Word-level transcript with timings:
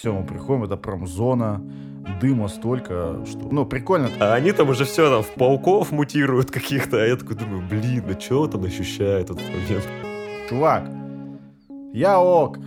Все, 0.00 0.12
мы 0.12 0.24
приходим, 0.24 0.62
это 0.62 0.76
промзона, 0.76 1.60
дыма 2.20 2.46
столько, 2.46 3.16
что... 3.28 3.48
Ну, 3.50 3.66
прикольно. 3.66 4.08
А 4.20 4.34
они 4.34 4.52
там 4.52 4.68
уже 4.68 4.84
все 4.84 5.10
там 5.10 5.24
в 5.24 5.34
пауков 5.34 5.90
мутируют 5.90 6.52
каких-то, 6.52 7.02
а 7.02 7.04
я 7.04 7.16
такой 7.16 7.34
думаю, 7.34 7.66
блин, 7.68 8.04
ну 8.06 8.20
что 8.20 8.42
он 8.42 8.64
ощущает 8.64 9.24
этот 9.28 9.42
момент? 9.42 9.88
Чувак, 10.48 10.84
я 11.92 12.20
ок. 12.20 12.60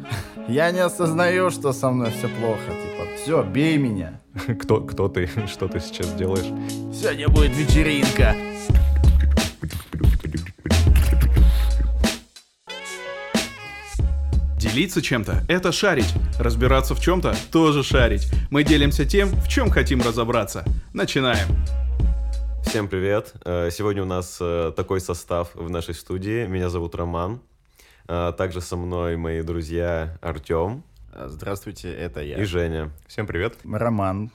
Я 0.49 0.71
не 0.71 0.79
осознаю, 0.79 1.52
что 1.52 1.71
со 1.71 1.89
мной 1.89 2.12
все 2.12 2.28
плохо. 2.28 2.65
Типа, 2.67 3.05
все, 3.15 3.43
бей 3.43 3.77
меня. 3.77 4.20
Кто, 4.59 4.82
кто 4.82 5.07
ты? 5.07 5.29
Что 5.48 5.70
ты 5.70 5.79
сейчас 5.79 6.13
делаешь? 6.16 6.52
Сегодня 6.93 7.29
будет 7.29 7.55
вечеринка. 7.55 8.36
Делиться 14.73 15.01
чем-то– 15.01 15.43
это 15.49 15.71
шарить. 15.71 16.13
Разбираться 16.39 16.95
в 16.95 16.99
чем-то– 17.01 17.35
тоже 17.51 17.83
шарить. 17.83 18.31
Мы 18.49 18.63
делимся 18.63 19.05
тем, 19.05 19.29
в 19.29 19.48
чем 19.49 19.70
хотим 19.70 20.02
разобраться. 20.02 20.63
Начинаем. 20.93 21.48
Всем 22.63 22.88
привет. 22.88 23.34
Э, 23.43 23.70
Сегодня 23.71 24.03
у 24.03 24.05
нас 24.05 24.38
э, 24.39 24.71
такой 24.76 25.02
состав 25.02 25.53
в 25.55 25.70
нашей 25.70 25.93
студии. 25.93 26.45
Меня 26.45 26.70
зовут 26.70 26.95
Роман. 26.95 27.41
Э, 28.07 28.31
Также 28.38 28.62
со 28.62 28.77
мной 28.77 29.17
мои 29.17 29.41
друзья 29.41 30.17
Артем 30.21 30.84
Здравствуйте, 31.13 31.91
это 31.93 32.21
я. 32.21 32.38
и 32.38 32.43
Женя. 32.45 32.91
Всем 33.07 33.27
привет. 33.27 33.57
Роман 33.65 34.31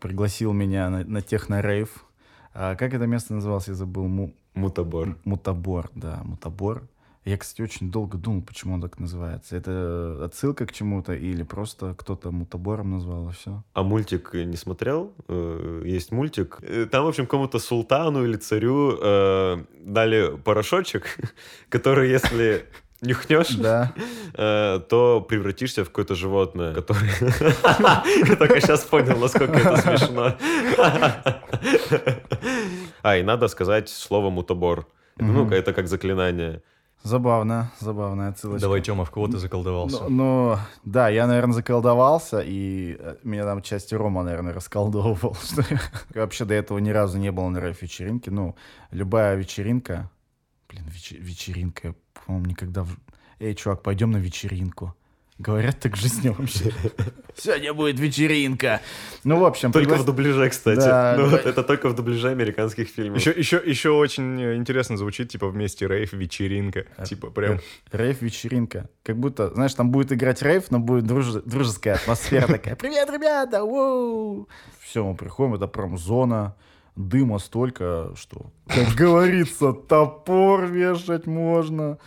пригласил 0.00 0.54
меня 0.54 0.88
на, 0.88 1.04
на 1.04 1.20
техно-рейв. 1.20 1.90
Как 2.54 2.80
это 2.94 3.06
место 3.06 3.34
называлось? 3.34 3.68
Я 3.68 3.74
забыл. 3.74 4.04
Му- 4.06 4.32
Мутабор. 4.54 5.18
Мутабор, 5.24 5.90
да, 5.94 6.22
мутабор. 6.24 6.84
Я, 7.26 7.36
кстати, 7.38 7.60
очень 7.62 7.90
долго 7.90 8.16
думал, 8.18 8.42
почему 8.42 8.74
он 8.74 8.80
так 8.82 9.00
называется. 9.00 9.56
Это 9.56 10.20
отсылка 10.24 10.64
к 10.64 10.72
чему-то 10.72 11.12
или 11.12 11.42
просто 11.42 11.92
кто-то 11.98 12.30
мутабором 12.30 12.92
назвал, 12.92 13.28
и 13.28 13.32
все? 13.32 13.64
А 13.74 13.82
мультик 13.82 14.32
не 14.34 14.56
смотрел? 14.56 15.12
Э, 15.26 15.82
Есть 15.84 16.12
мультик. 16.12 16.58
Э, 16.62 16.86
Там, 16.88 17.04
в 17.04 17.08
общем, 17.08 17.26
кому-то 17.26 17.58
султану 17.58 18.24
или 18.24 18.36
царю 18.36 18.96
э, 19.02 19.56
дали 19.80 20.36
порошочек, 20.36 21.18
который, 21.68 22.10
если 22.10 22.64
нюхнешь, 23.00 23.56
Да. 23.56 23.92
э, 24.34 24.78
то 24.88 25.20
превратишься 25.28 25.82
в 25.84 25.88
какое-то 25.88 26.14
животное, 26.14 26.74
которое... 26.74 27.10
Я 28.28 28.36
только 28.36 28.60
сейчас 28.60 28.84
понял, 28.84 29.18
насколько 29.18 29.58
это 29.58 29.76
смешно. 29.78 30.36
А, 33.02 33.16
и 33.16 33.22
надо 33.24 33.48
сказать 33.48 33.88
слово 33.88 34.30
мутабор. 34.30 34.86
Ну-ка, 35.18 35.56
это 35.56 35.72
как 35.72 35.88
заклинание. 35.88 36.62
Забавно, 37.02 37.70
забавная 37.78 38.30
отсылочка. 38.30 38.62
Давай, 38.62 38.80
Тёма, 38.82 39.04
в 39.04 39.10
кого 39.10 39.28
ты 39.28 39.38
заколдовался? 39.38 40.04
Ну, 40.04 40.08
ну, 40.10 40.58
да, 40.84 41.08
я, 41.08 41.26
наверное, 41.26 41.54
заколдовался, 41.54 42.40
и 42.40 42.96
э, 42.98 43.16
меня 43.22 43.44
там 43.44 43.62
части 43.62 43.94
Рома, 43.94 44.24
наверное, 44.24 44.52
расколдовывал. 44.52 45.36
Вообще 46.14 46.44
до 46.44 46.54
этого 46.54 46.78
ни 46.78 46.90
разу 46.90 47.18
не 47.18 47.30
было 47.30 47.48
на 47.48 47.58
рейв-вечеринке. 47.58 48.30
Ну, 48.30 48.56
любая 48.90 49.36
вечеринка... 49.36 50.10
Блин, 50.68 50.84
вече- 50.88 51.18
вечеринка, 51.18 51.88
я, 51.88 51.94
по-моему, 52.26 52.46
никогда... 52.46 52.84
Эй, 53.38 53.54
чувак, 53.54 53.82
пойдем 53.82 54.10
на 54.10 54.16
вечеринку. 54.16 54.96
Говорят 55.38 55.78
так 55.80 55.96
в 55.96 56.00
жизни 56.00 56.30
вообще. 56.30 56.72
Сегодня 57.36 57.74
будет 57.74 58.00
вечеринка. 58.00 58.80
Ну, 59.22 59.38
в 59.38 59.44
общем, 59.44 59.70
Только 59.70 59.90
пригла- 59.94 59.98
в 59.98 60.04
дубляже, 60.06 60.48
кстати. 60.48 60.78
Да, 60.78 61.14
Ну, 61.18 61.24
да. 61.24 61.30
вот 61.32 61.44
это 61.44 61.62
только 61.62 61.90
в 61.90 61.94
дубляже 61.94 62.30
американских 62.30 62.88
фильмов. 62.88 63.18
Еще, 63.20 63.32
еще, 63.32 63.62
еще 63.62 63.90
очень 63.90 64.40
э, 64.40 64.56
интересно 64.56 64.96
звучит, 64.96 65.28
типа, 65.30 65.48
вместе 65.48 65.86
рейв, 65.86 66.14
вечеринка. 66.14 66.86
Типа, 67.04 67.28
прям... 67.30 67.60
Рейв-вечеринка. 67.92 68.88
Как 69.02 69.18
будто, 69.18 69.50
знаешь, 69.52 69.74
там 69.74 69.90
будет 69.90 70.10
играть 70.10 70.40
рейв, 70.40 70.70
но 70.70 70.78
будет 70.78 71.04
друж- 71.04 71.42
дружеская 71.44 71.96
атмосфера 71.96 72.46
такая. 72.46 72.74
Привет, 72.76 73.10
ребята! 73.10 73.60
Все, 74.82 75.04
мы 75.04 75.14
приходим, 75.16 75.54
это 75.54 75.66
промзона, 75.66 76.56
дыма 76.96 77.38
столько, 77.38 78.12
что, 78.16 78.50
как 78.66 78.94
говорится, 78.94 79.72
топор 79.72 80.66
вешать 80.66 81.26
можно. 81.26 81.98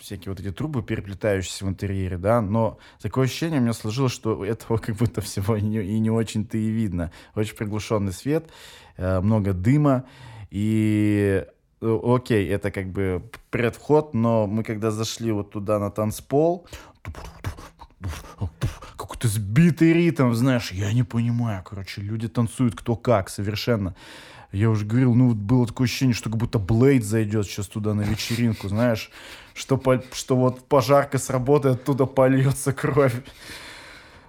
Всякие 0.00 0.32
вот 0.32 0.40
эти 0.40 0.52
трубы, 0.52 0.82
переплетающиеся 0.82 1.64
в 1.64 1.68
интерьере, 1.68 2.18
да, 2.18 2.40
но 2.40 2.78
такое 3.00 3.24
ощущение 3.24 3.60
у 3.60 3.62
меня 3.62 3.72
сложилось, 3.72 4.12
что 4.12 4.44
этого 4.44 4.78
как 4.78 4.96
будто 4.96 5.20
всего 5.20 5.56
и 5.56 5.62
не, 5.62 5.82
и 5.82 5.98
не 5.98 6.10
очень-то 6.10 6.58
и 6.58 6.68
видно. 6.68 7.12
Очень 7.34 7.56
приглушенный 7.56 8.12
свет, 8.12 8.48
э, 8.96 9.20
много 9.20 9.52
дыма, 9.52 10.04
и 10.50 11.44
э, 11.80 11.98
окей, 12.04 12.48
это 12.48 12.70
как 12.70 12.90
бы 12.90 13.22
предвход, 13.50 14.12
но 14.12 14.46
мы 14.46 14.64
когда 14.64 14.90
зашли 14.90 15.32
вот 15.32 15.50
туда 15.50 15.78
на 15.78 15.90
танцпол, 15.90 16.66
какой-то 19.22 19.28
сбитый 19.28 19.92
ритм, 19.92 20.32
знаешь, 20.32 20.72
я 20.72 20.92
не 20.92 21.04
понимаю, 21.04 21.62
короче, 21.64 22.00
люди 22.00 22.28
танцуют 22.28 22.74
кто 22.74 22.96
как 22.96 23.28
совершенно. 23.30 23.94
Я 24.50 24.68
уже 24.68 24.84
говорил, 24.84 25.14
ну 25.14 25.28
вот 25.28 25.36
было 25.36 25.66
такое 25.66 25.86
ощущение, 25.86 26.14
что 26.14 26.28
как 26.28 26.38
будто 26.38 26.58
Блейд 26.58 27.04
зайдет 27.04 27.46
сейчас 27.46 27.68
туда 27.68 27.94
на 27.94 28.02
вечеринку, 28.02 28.68
знаешь, 28.68 29.10
что, 29.54 29.78
по- 29.78 30.02
что 30.12 30.36
вот 30.36 30.68
пожарка 30.68 31.18
сработает, 31.18 31.80
оттуда 31.80 32.06
польется 32.06 32.72
кровь. 32.72 33.14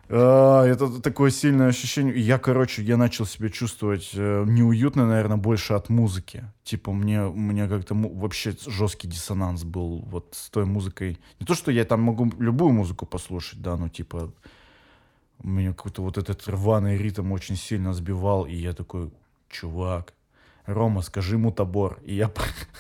А, 0.10 0.64
это 0.66 1.02
такое 1.02 1.32
сильное 1.32 1.70
ощущение. 1.70 2.16
Я, 2.20 2.38
короче, 2.38 2.84
я 2.84 2.96
начал 2.96 3.26
себя 3.26 3.50
чувствовать 3.50 4.12
э, 4.14 4.46
неуютно, 4.48 5.08
наверное, 5.08 5.38
больше 5.38 5.74
от 5.74 5.90
музыки. 5.90 6.46
Типа, 6.64 6.94
мне, 6.94 7.20
меня 7.34 7.68
как-то 7.68 7.96
вообще 7.96 8.56
жесткий 8.68 9.08
диссонанс 9.08 9.64
был 9.64 10.04
вот 10.06 10.28
с 10.32 10.50
той 10.50 10.66
музыкой. 10.66 11.18
Не 11.40 11.46
то, 11.46 11.56
что 11.56 11.72
я 11.72 11.84
там 11.84 12.02
могу 12.02 12.32
любую 12.38 12.74
музыку 12.74 13.06
послушать, 13.06 13.62
да, 13.62 13.76
но 13.76 13.90
типа 13.90 14.32
меня 15.42 15.74
какой-то 15.74 16.02
вот 16.02 16.18
этот 16.18 16.48
рваный 16.48 16.98
ритм 16.98 17.32
очень 17.32 17.56
сильно 17.56 17.94
сбивал, 17.94 18.46
и 18.46 18.54
я 18.54 18.74
такой, 18.74 19.12
чувак, 19.50 20.14
Рома, 20.66 21.02
скажи 21.02 21.36
ему 21.36 21.52
табор, 21.52 22.00
и 22.04 22.16
я 22.16 22.32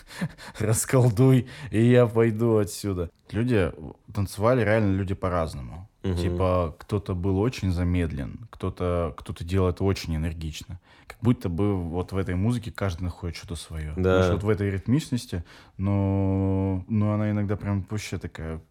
расколдуй, 0.60 1.48
и 1.70 1.84
я 1.84 2.08
пойду 2.08 2.58
отсюда. 2.58 3.10
Люди 3.32 3.72
танцевали 4.14 4.64
реально 4.64 4.96
люди 4.96 5.14
по-разному. 5.14 5.90
Мгм. 6.04 6.18
Типа 6.18 6.76
кто-то 6.80 7.14
был 7.14 7.40
очень 7.40 7.72
замедлен, 7.72 8.48
кто-то 8.52 9.14
кто 9.18 9.34
делал 9.44 9.70
это 9.70 9.84
очень 9.84 10.16
энергично. 10.16 10.80
Как 11.08 11.18
будто 11.22 11.50
бы 11.50 11.76
вот 11.76 12.12
в 12.12 12.18
этой 12.18 12.36
музыке 12.36 12.72
каждый 12.72 13.04
находит 13.04 13.36
что-то 13.36 13.56
свое. 13.56 13.94
Да. 13.96 14.18
Знаешь, 14.18 14.34
вот 14.34 14.44
в 14.44 14.50
этой 14.50 14.70
ритмичности, 14.70 15.44
но, 15.78 16.84
но 16.88 17.14
она 17.14 17.32
иногда 17.32 17.56
прям 17.56 17.86
вообще 17.90 18.18
такая 18.18 18.62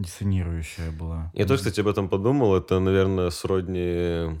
диссонирующая 0.00 0.90
была. 0.90 1.30
Я 1.34 1.44
тоже, 1.46 1.58
кстати, 1.58 1.80
об 1.80 1.88
этом 1.88 2.08
подумал. 2.08 2.56
Это, 2.56 2.78
наверное, 2.80 3.30
сродни 3.30 4.38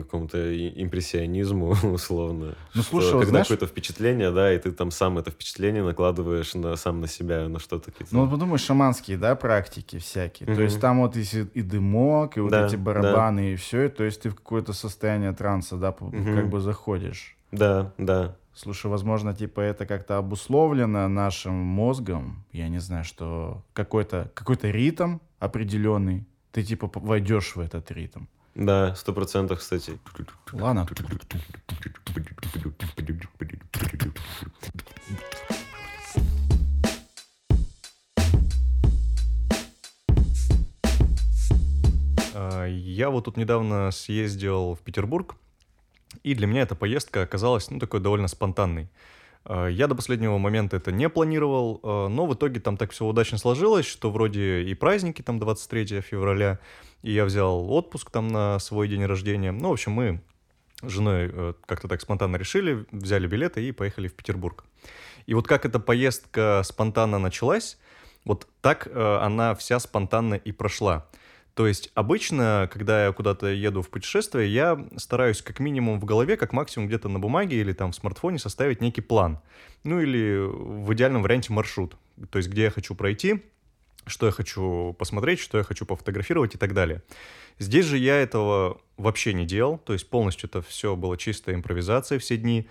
какому-то 0.00 0.38
импрессионизму, 0.82 1.70
условно. 1.92 2.54
Ну, 2.74 2.82
Что 2.82 2.90
слушай, 2.90 3.12
вот 3.12 3.20
когда 3.20 3.30
знаешь- 3.30 3.46
какое-то 3.48 3.66
впечатление, 3.66 4.30
да, 4.30 4.52
и 4.52 4.58
ты 4.58 4.72
там 4.72 4.90
сам 4.90 5.18
это 5.18 5.30
впечатление 5.30 5.82
накладываешь 5.82 6.54
на, 6.54 6.76
сам 6.76 7.00
на 7.00 7.08
себя, 7.08 7.48
на 7.48 7.58
что-то. 7.58 7.90
какие-то- 7.90 8.14
Ну, 8.14 8.22
вот 8.22 8.30
подумай, 8.30 8.58
шаманские, 8.58 9.16
да, 9.18 9.34
практики 9.36 9.98
всякие. 9.98 10.46
То 10.46 10.52
Мгм. 10.52 10.62
есть 10.62 10.80
там 10.80 11.00
вот 11.00 11.16
и, 11.16 11.22
и 11.54 11.62
дымок, 11.62 12.36
и 12.36 12.40
вот 12.40 12.50
Да, 12.50 12.66
эти 12.66 12.76
барабаны, 12.76 13.52
и 13.52 13.56
все. 13.56 13.88
То 13.88 14.04
есть 14.04 14.22
ты 14.22 14.30
в 14.30 14.34
какое-то 14.34 14.72
состояние 14.72 15.32
транса, 15.32 15.76
да, 15.76 15.94
Мгм. 16.00 16.34
как 16.34 16.48
бы 16.48 16.60
заходишь. 16.60 17.36
Да, 17.52 17.92
да. 17.98 18.36
Слушай, 18.54 18.90
возможно, 18.90 19.34
типа 19.34 19.60
это 19.60 19.86
как-то 19.86 20.18
обусловлено 20.18 21.08
нашим 21.08 21.54
мозгом. 21.54 22.44
Я 22.52 22.68
не 22.68 22.78
знаю, 22.78 23.04
что 23.04 23.64
какой-то 23.72 24.30
какой 24.34 24.56
ритм 24.62 25.18
определенный. 25.38 26.26
Ты 26.52 26.62
типа 26.62 26.90
войдешь 26.94 27.56
в 27.56 27.60
этот 27.60 27.90
ритм. 27.90 28.26
Да, 28.54 28.94
сто 28.94 29.14
процентов, 29.14 29.60
кстати. 29.60 29.98
Ладно. 30.52 30.86
А, 42.34 42.66
Я 42.66 43.10
вот 43.10 43.24
тут 43.24 43.38
недавно 43.38 43.90
съездил 43.90 44.74
в 44.74 44.80
Петербург, 44.80 45.36
и 46.22 46.34
для 46.34 46.46
меня 46.46 46.62
эта 46.62 46.74
поездка 46.74 47.22
оказалась, 47.22 47.70
ну, 47.70 47.78
такой 47.78 48.00
довольно 48.00 48.28
спонтанной. 48.28 48.88
А, 49.44 49.68
Я 49.68 49.86
до 49.86 49.94
последнего 49.94 50.38
момента 50.38 50.76
это 50.76 50.92
не 50.92 51.08
планировал, 51.08 51.80
а, 51.82 52.08
но 52.08 52.26
в 52.26 52.34
итоге 52.34 52.60
там 52.60 52.76
так 52.76 52.92
все 52.92 53.04
удачно 53.04 53.38
сложилось, 53.38 53.86
что 53.86 54.10
вроде 54.10 54.62
и 54.62 54.74
праздники, 54.74 55.22
там 55.22 55.38
23 55.38 56.00
февраля, 56.00 56.58
и 57.02 57.12
я 57.12 57.24
взял 57.24 57.70
отпуск 57.70 58.10
там 58.10 58.28
на 58.28 58.58
свой 58.58 58.88
день 58.88 59.04
рождения. 59.04 59.52
Ну, 59.52 59.70
в 59.70 59.72
общем, 59.72 59.92
мы 59.92 60.22
с 60.82 60.90
женой 60.90 61.30
э, 61.32 61.54
как-то 61.66 61.88
так 61.88 62.00
спонтанно 62.00 62.36
решили, 62.36 62.86
взяли 62.90 63.26
билеты 63.26 63.66
и 63.66 63.72
поехали 63.72 64.08
в 64.08 64.14
Петербург. 64.14 64.64
И 65.26 65.34
вот 65.34 65.46
как 65.46 65.64
эта 65.64 65.78
поездка 65.78 66.62
спонтанно 66.64 67.18
началась, 67.18 67.78
вот 68.24 68.48
так 68.60 68.88
э, 68.88 69.18
она 69.22 69.54
вся 69.54 69.78
спонтанно 69.78 70.34
и 70.34 70.52
прошла. 70.52 71.06
То 71.54 71.66
есть 71.66 71.90
обычно, 71.94 72.68
когда 72.72 73.06
я 73.06 73.12
куда-то 73.12 73.48
еду 73.48 73.82
в 73.82 73.90
путешествие, 73.90 74.52
я 74.52 74.86
стараюсь 74.96 75.42
как 75.42 75.60
минимум 75.60 76.00
в 76.00 76.04
голове, 76.04 76.36
как 76.36 76.52
максимум 76.52 76.88
где-то 76.88 77.08
на 77.08 77.18
бумаге 77.18 77.60
или 77.60 77.72
там 77.72 77.92
в 77.92 77.94
смартфоне 77.94 78.38
составить 78.38 78.80
некий 78.80 79.02
план. 79.02 79.38
Ну 79.84 80.00
или 80.00 80.38
в 80.38 80.92
идеальном 80.94 81.22
варианте 81.22 81.52
маршрут. 81.52 81.96
То 82.30 82.38
есть 82.38 82.48
где 82.48 82.62
я 82.62 82.70
хочу 82.70 82.94
пройти, 82.94 83.42
что 84.06 84.26
я 84.26 84.32
хочу 84.32 84.96
посмотреть, 84.98 85.40
что 85.40 85.58
я 85.58 85.64
хочу 85.64 85.84
пофотографировать 85.84 86.54
и 86.54 86.58
так 86.58 86.72
далее. 86.72 87.02
Здесь 87.58 87.84
же 87.84 87.98
я 87.98 88.16
этого 88.16 88.80
вообще 88.96 89.34
не 89.34 89.44
делал, 89.44 89.78
то 89.78 89.92
есть 89.92 90.08
полностью 90.08 90.48
это 90.48 90.62
все 90.62 90.96
было 90.96 91.18
чистая 91.18 91.54
импровизация 91.54 92.18
все 92.18 92.38
дни. 92.38 92.68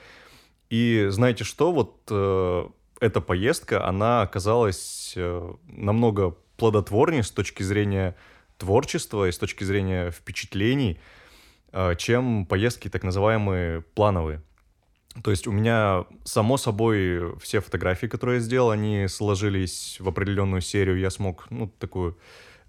И 0.69 1.07
знаете 1.10 1.44
что, 1.44 1.72
вот 1.72 2.01
э, 2.10 2.66
эта 3.00 3.22
поездка, 3.22 3.86
она 3.86 4.22
оказалась 4.22 5.13
э, 5.16 5.54
намного 5.68 6.36
плодотворнее 6.57 7.24
с 7.24 7.31
точки 7.31 7.63
зрения 7.63 8.16
творчества 8.62 9.28
и 9.28 9.31
с 9.31 9.38
точки 9.38 9.63
зрения 9.63 10.12
впечатлений, 10.12 11.00
э, 11.72 11.96
чем 11.98 12.46
поездки 12.46 12.90
так 12.90 13.04
называемые 13.04 13.81
плановые. 13.81 14.42
То 15.24 15.31
есть 15.31 15.48
у 15.48 15.52
меня, 15.52 16.06
само 16.24 16.58
собой, 16.58 17.38
все 17.40 17.60
фотографии, 17.60 18.08
которые 18.08 18.38
я 18.38 18.42
сделал, 18.42 18.69
они 18.69 19.08
сложились 19.08 19.98
в 20.00 20.08
определенную 20.08 20.62
серию. 20.62 21.00
Я 21.00 21.10
смог, 21.10 21.48
ну, 21.50 21.68
такую 21.80 22.18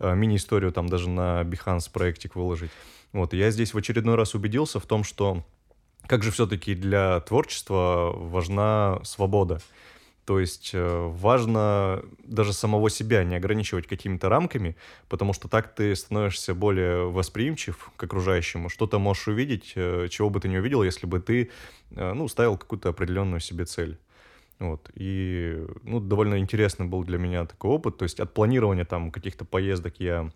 э, 0.01 0.15
мини-историю 0.15 0.73
там 0.73 0.89
даже 0.89 1.09
на 1.09 1.43
Behance 1.43 1.91
проектик 1.93 2.35
выложить. 2.35 2.71
Вот, 3.13 3.35
я 3.35 3.51
здесь 3.51 3.75
в 3.75 3.79
очередной 3.79 4.15
раз 4.15 4.35
убедился 4.35 4.81
в 4.81 4.87
том, 4.87 5.05
что 5.05 5.45
как 6.07 6.23
же 6.23 6.31
все-таки 6.31 6.75
для 6.75 7.21
творчества 7.21 8.13
важна 8.15 8.99
свобода. 9.05 9.61
То 10.25 10.39
есть 10.39 10.71
э, 10.73 11.09
важно 11.09 12.05
даже 12.23 12.53
самого 12.53 12.91
себя 12.91 13.25
не 13.25 13.35
ограничивать 13.35 13.89
какими-то 13.89 14.29
рамками, 14.29 14.77
потому 15.09 15.33
что 15.33 15.49
так 15.49 15.75
ты 15.75 15.97
становишься 15.97 16.55
более 16.55 17.11
восприимчив 17.11 17.91
к 17.97 18.05
окружающему. 18.05 18.69
Что-то 18.69 19.01
можешь 19.01 19.27
увидеть, 19.27 19.73
э, 19.75 20.07
чего 20.11 20.31
бы 20.31 20.39
ты 20.39 20.49
не 20.49 20.59
увидел, 20.59 20.85
если 20.85 21.07
бы 21.07 21.19
ты 21.19 21.51
э, 21.91 22.13
ну, 22.13 22.29
ставил 22.29 22.57
какую-то 22.57 22.91
определенную 22.91 23.41
себе 23.41 23.65
цель. 23.65 23.99
Вот. 24.61 24.91
И 24.95 25.67
ну, 25.83 25.99
довольно 25.99 26.39
интересный 26.39 26.87
был 26.87 27.03
для 27.03 27.19
меня 27.19 27.45
такой 27.45 27.73
опыт. 27.73 27.99
То 27.99 28.05
есть 28.05 28.21
от 28.21 28.33
планирования 28.33 28.85
там 28.85 29.11
каких-то 29.11 29.45
поездок 29.45 29.95
я, 29.99 30.31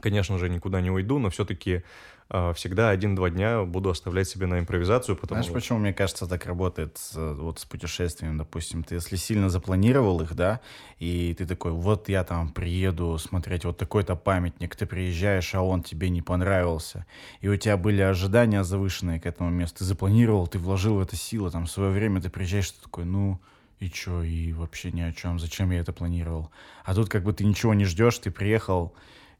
конечно 0.00 0.38
же, 0.38 0.48
никуда 0.48 0.80
не 0.80 0.90
уйду, 0.90 1.18
но 1.18 1.30
все-таки 1.30 1.82
а, 2.30 2.52
всегда 2.54 2.90
один-два 2.90 3.30
дня 3.30 3.64
буду 3.64 3.90
оставлять 3.90 4.28
себе 4.28 4.46
на 4.46 4.58
импровизацию. 4.58 5.16
Потому... 5.16 5.42
Знаешь, 5.42 5.54
почему, 5.54 5.78
мне 5.78 5.92
кажется, 5.92 6.26
так 6.26 6.46
работает 6.46 6.96
с, 6.96 7.14
вот 7.16 7.58
с 7.58 7.64
путешествиями, 7.64 8.38
допустим, 8.38 8.82
ты 8.82 8.94
если 8.94 9.16
сильно 9.16 9.50
запланировал 9.50 10.20
их, 10.22 10.34
да, 10.34 10.60
и 10.98 11.34
ты 11.36 11.46
такой, 11.46 11.72
вот 11.72 12.08
я 12.08 12.24
там 12.24 12.50
приеду 12.50 13.18
смотреть 13.18 13.64
вот 13.64 13.76
такой-то 13.76 14.16
памятник, 14.16 14.74
ты 14.74 14.86
приезжаешь, 14.86 15.54
а 15.54 15.62
он 15.62 15.82
тебе 15.82 16.08
не 16.08 16.22
понравился, 16.22 17.06
и 17.40 17.48
у 17.48 17.56
тебя 17.56 17.76
были 17.76 18.00
ожидания 18.00 18.64
завышенные 18.64 19.20
к 19.20 19.26
этому 19.26 19.50
месту, 19.50 19.78
ты 19.78 19.84
запланировал, 19.84 20.46
ты 20.46 20.58
вложил 20.58 20.96
в 20.96 21.00
это 21.00 21.16
силы, 21.16 21.50
там, 21.50 21.66
в 21.66 21.70
свое 21.70 21.90
время 21.90 22.22
ты 22.22 22.30
приезжаешь, 22.30 22.70
ты 22.70 22.82
такой, 22.82 23.04
ну, 23.04 23.38
и 23.80 23.90
чё, 23.90 24.22
и 24.22 24.52
вообще 24.52 24.92
ни 24.92 25.02
о 25.02 25.12
чем, 25.12 25.38
зачем 25.38 25.70
я 25.72 25.80
это 25.80 25.92
планировал. 25.92 26.50
А 26.84 26.94
тут 26.94 27.10
как 27.10 27.22
бы 27.22 27.32
ты 27.32 27.44
ничего 27.44 27.74
не 27.74 27.84
ждешь, 27.84 28.18
ты 28.18 28.30
приехал, 28.30 28.94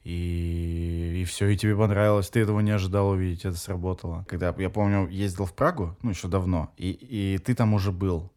и, 0.04 1.22
и 1.22 1.24
все, 1.24 1.48
и 1.48 1.56
тебе 1.56 1.74
понравилось, 1.74 2.28
ты 2.28 2.40
этого 2.40 2.60
не 2.60 2.70
ожидал 2.70 3.08
увидеть, 3.08 3.46
это 3.46 3.56
сработало. 3.56 4.24
Когда, 4.28 4.54
я 4.58 4.68
помню, 4.68 5.08
ездил 5.08 5.46
в 5.46 5.54
Прагу, 5.54 5.96
ну, 6.02 6.10
еще 6.10 6.28
давно, 6.28 6.70
и, 6.76 6.90
и 6.90 7.38
ты 7.38 7.54
там 7.54 7.72
уже 7.72 7.90
был. 7.90 8.30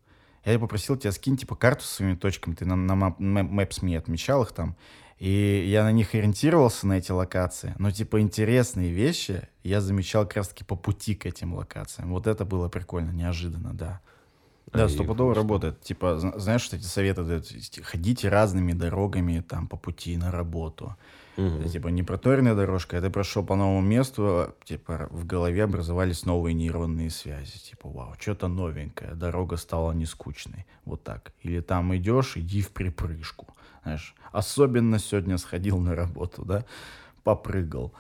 Я 0.46 0.60
попросил 0.60 0.96
тебя 0.96 1.12
скинь, 1.12 1.36
типа, 1.36 1.56
карту 1.56 1.84
с 1.84 1.90
своими 1.90 2.16
точками, 2.16 2.56
ты 2.56 2.66
на, 2.66 2.78
на 2.78 2.94
Maps.me 2.94 3.98
отмечал 3.98 4.44
их 4.44 4.54
там, 4.54 4.78
и 5.20 5.66
я 5.70 5.84
на 5.84 5.92
них 5.92 6.16
ориентировался, 6.16 6.88
на 6.88 7.00
эти 7.00 7.12
локации, 7.12 7.76
но, 7.80 7.92
типа, 7.92 8.22
интересные 8.22 8.92
вещи 8.92 9.50
я 9.64 9.82
замечал 9.82 10.24
как 10.24 10.38
раз-таки 10.38 10.64
по 10.64 10.78
пути 10.78 11.16
к 11.16 11.26
этим 11.26 11.54
локациям. 11.54 12.12
Вот 12.12 12.28
это 12.28 12.46
было 12.46 12.70
прикольно, 12.70 13.12
неожиданно, 13.12 13.74
да. 13.74 14.00
Да, 14.72 14.90
стопудово 14.90 15.34
работает. 15.34 15.82
Типа, 15.82 16.18
знаешь, 16.18 16.62
что 16.62 16.76
эти 16.76 16.84
советы 16.84 17.24
дают? 17.24 17.48
Ходите 17.84 18.30
разными 18.30 18.74
дорогами 18.74 19.40
там 19.40 19.68
по 19.68 19.78
пути 19.78 20.18
на 20.18 20.30
работу. 20.30 20.96
Угу. 21.38 21.60
Это, 21.60 21.70
типа 21.70 21.88
не 21.90 22.04
проторенная 22.04 22.56
дорожка, 22.56 22.98
это 22.98 23.12
прошел 23.12 23.46
по 23.46 23.56
новому 23.56 23.82
месту, 23.82 24.56
типа 24.64 25.08
в 25.12 25.26
голове 25.26 25.64
образовались 25.64 26.26
новые 26.26 26.56
нейронные 26.56 27.12
связи. 27.12 27.60
Типа, 27.60 27.90
вау, 27.90 28.16
что-то 28.20 28.48
новенькое, 28.48 29.14
дорога 29.14 29.58
стала 29.58 29.92
не 29.92 30.06
скучной. 30.06 30.66
Вот 30.86 31.04
так. 31.04 31.32
Или 31.44 31.62
там 31.62 31.96
идешь, 31.96 32.38
иди 32.38 32.62
в 32.62 32.72
припрыжку. 32.72 33.48
Знаешь, 33.84 34.16
особенно 34.32 35.00
сегодня 35.00 35.38
сходил 35.38 35.78
на 35.78 35.96
работу, 35.96 36.44
да, 36.44 36.66
попрыгал. 37.24 37.94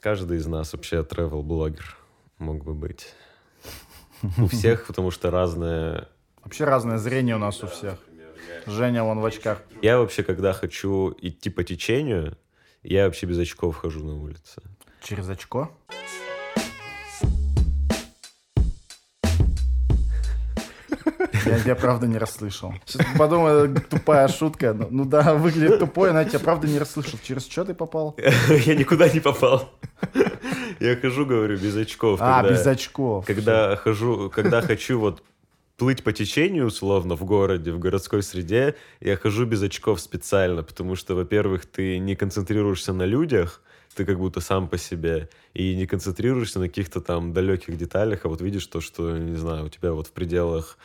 Каждый 0.00 0.38
из 0.38 0.46
нас 0.46 0.72
вообще 0.72 1.02
travel-блогер 1.02 1.96
мог 2.38 2.64
бы 2.64 2.74
быть. 2.74 3.14
У 4.38 4.46
всех, 4.46 4.86
потому 4.86 5.10
что 5.10 5.30
разное... 5.30 6.08
Вообще 6.42 6.64
разное 6.64 6.98
зрение 6.98 7.36
у 7.36 7.38
нас 7.38 7.62
у 7.62 7.66
всех. 7.66 7.98
Женя 8.66 9.04
вон 9.04 9.20
в 9.20 9.24
очках. 9.24 9.62
Я 9.80 9.98
вообще, 9.98 10.22
когда 10.22 10.52
хочу 10.52 11.14
идти 11.20 11.50
по 11.50 11.64
течению, 11.64 12.36
я 12.82 13.06
вообще 13.06 13.26
без 13.26 13.38
очков 13.38 13.76
хожу 13.76 14.04
на 14.04 14.16
улице. 14.16 14.62
Через 15.02 15.28
очко? 15.28 15.70
Я, 21.44 21.56
я 21.64 21.74
правда 21.74 22.06
не 22.06 22.18
расслышал. 22.18 22.74
Сейчас 22.84 23.06
подумаю, 23.18 23.74
тупая 23.88 24.28
шутка. 24.28 24.72
Ну, 24.74 24.88
ну 24.90 25.04
да, 25.04 25.34
выглядит 25.34 25.80
тупой, 25.80 26.12
но 26.12 26.20
я 26.20 26.24
тебя 26.24 26.38
правда 26.38 26.68
не 26.68 26.78
расслышал. 26.78 27.18
Через 27.22 27.46
что 27.46 27.64
ты 27.64 27.74
попал? 27.74 28.16
Я 28.48 28.74
никуда 28.74 29.08
не 29.08 29.18
попал. 29.18 29.72
Я 30.78 30.96
хожу, 30.96 31.26
говорю, 31.26 31.58
без 31.58 31.76
очков. 31.76 32.20
А, 32.22 32.48
без 32.48 32.66
очков. 32.66 33.26
Когда 33.26 33.76
хожу, 33.76 34.30
когда 34.30 34.60
хочу 34.62 35.00
вот 35.00 35.22
плыть 35.82 36.04
по 36.04 36.12
течению, 36.12 36.66
условно, 36.66 37.16
в 37.16 37.24
городе, 37.24 37.72
в 37.72 37.80
городской 37.80 38.22
среде, 38.22 38.76
я 39.00 39.16
хожу 39.16 39.46
без 39.46 39.64
очков 39.64 40.00
специально, 40.00 40.62
потому 40.62 40.94
что, 40.94 41.16
во-первых, 41.16 41.66
ты 41.66 41.98
не 41.98 42.14
концентрируешься 42.14 42.92
на 42.92 43.02
людях, 43.02 43.60
ты 43.94 44.04
как 44.04 44.18
будто 44.18 44.40
сам 44.40 44.68
по 44.68 44.78
себе, 44.78 45.28
и 45.54 45.74
не 45.76 45.86
концентрируешься 45.86 46.58
на 46.58 46.68
каких-то 46.68 47.00
там 47.00 47.32
далеких 47.32 47.76
деталях, 47.76 48.24
а 48.24 48.28
вот 48.28 48.40
видишь 48.40 48.66
то, 48.66 48.80
что, 48.80 49.16
не 49.18 49.36
знаю, 49.36 49.66
у 49.66 49.68
тебя 49.68 49.92
вот 49.92 50.08
в 50.08 50.12
пределах 50.12 50.78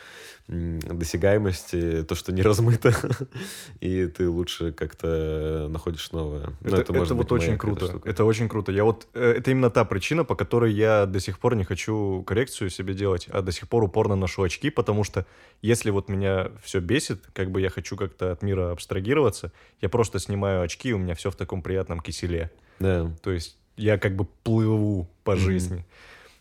досягаемости, 0.48 2.04
то, 2.04 2.14
что 2.14 2.32
не 2.32 2.40
размыто, 2.40 2.94
и 3.80 4.06
ты 4.06 4.28
лучше 4.30 4.72
как-то 4.72 5.68
находишь 5.68 6.10
новое. 6.12 6.54
Ну, 6.62 6.68
это, 6.68 6.80
это, 6.92 7.02
это 7.02 7.14
вот 7.14 7.30
очень 7.32 7.58
круто. 7.58 8.00
Это 8.04 8.24
очень 8.24 8.48
круто. 8.48 8.72
Я 8.72 8.84
вот 8.84 9.06
э, 9.12 9.34
это 9.36 9.50
именно 9.50 9.68
та 9.68 9.84
причина, 9.84 10.24
по 10.24 10.34
которой 10.34 10.72
я 10.72 11.04
до 11.04 11.20
сих 11.20 11.38
пор 11.38 11.54
не 11.54 11.64
хочу 11.64 12.24
коррекцию 12.26 12.70
себе 12.70 12.94
делать, 12.94 13.28
а 13.30 13.42
до 13.42 13.52
сих 13.52 13.68
пор 13.68 13.84
упорно 13.84 14.16
ношу 14.16 14.42
очки, 14.42 14.70
потому 14.70 15.04
что 15.04 15.26
если 15.60 15.90
вот 15.90 16.08
меня 16.08 16.50
все 16.62 16.80
бесит, 16.80 17.24
как 17.34 17.50
бы 17.50 17.60
я 17.60 17.68
хочу 17.68 17.96
как-то 17.96 18.32
от 18.32 18.42
мира 18.42 18.72
абстрагироваться, 18.72 19.52
я 19.82 19.90
просто 19.90 20.18
снимаю 20.18 20.62
очки, 20.62 20.88
и 20.88 20.92
у 20.92 20.98
меня 20.98 21.14
все 21.14 21.30
в 21.30 21.36
таком 21.36 21.60
приятном 21.60 22.00
киселе. 22.00 22.50
Да. 22.78 23.10
То 23.22 23.30
есть 23.30 23.56
я 23.76 23.98
как 23.98 24.16
бы 24.16 24.24
плыву 24.24 25.08
по 25.24 25.36
жизни. 25.36 25.78
Mm-hmm. 25.78 25.84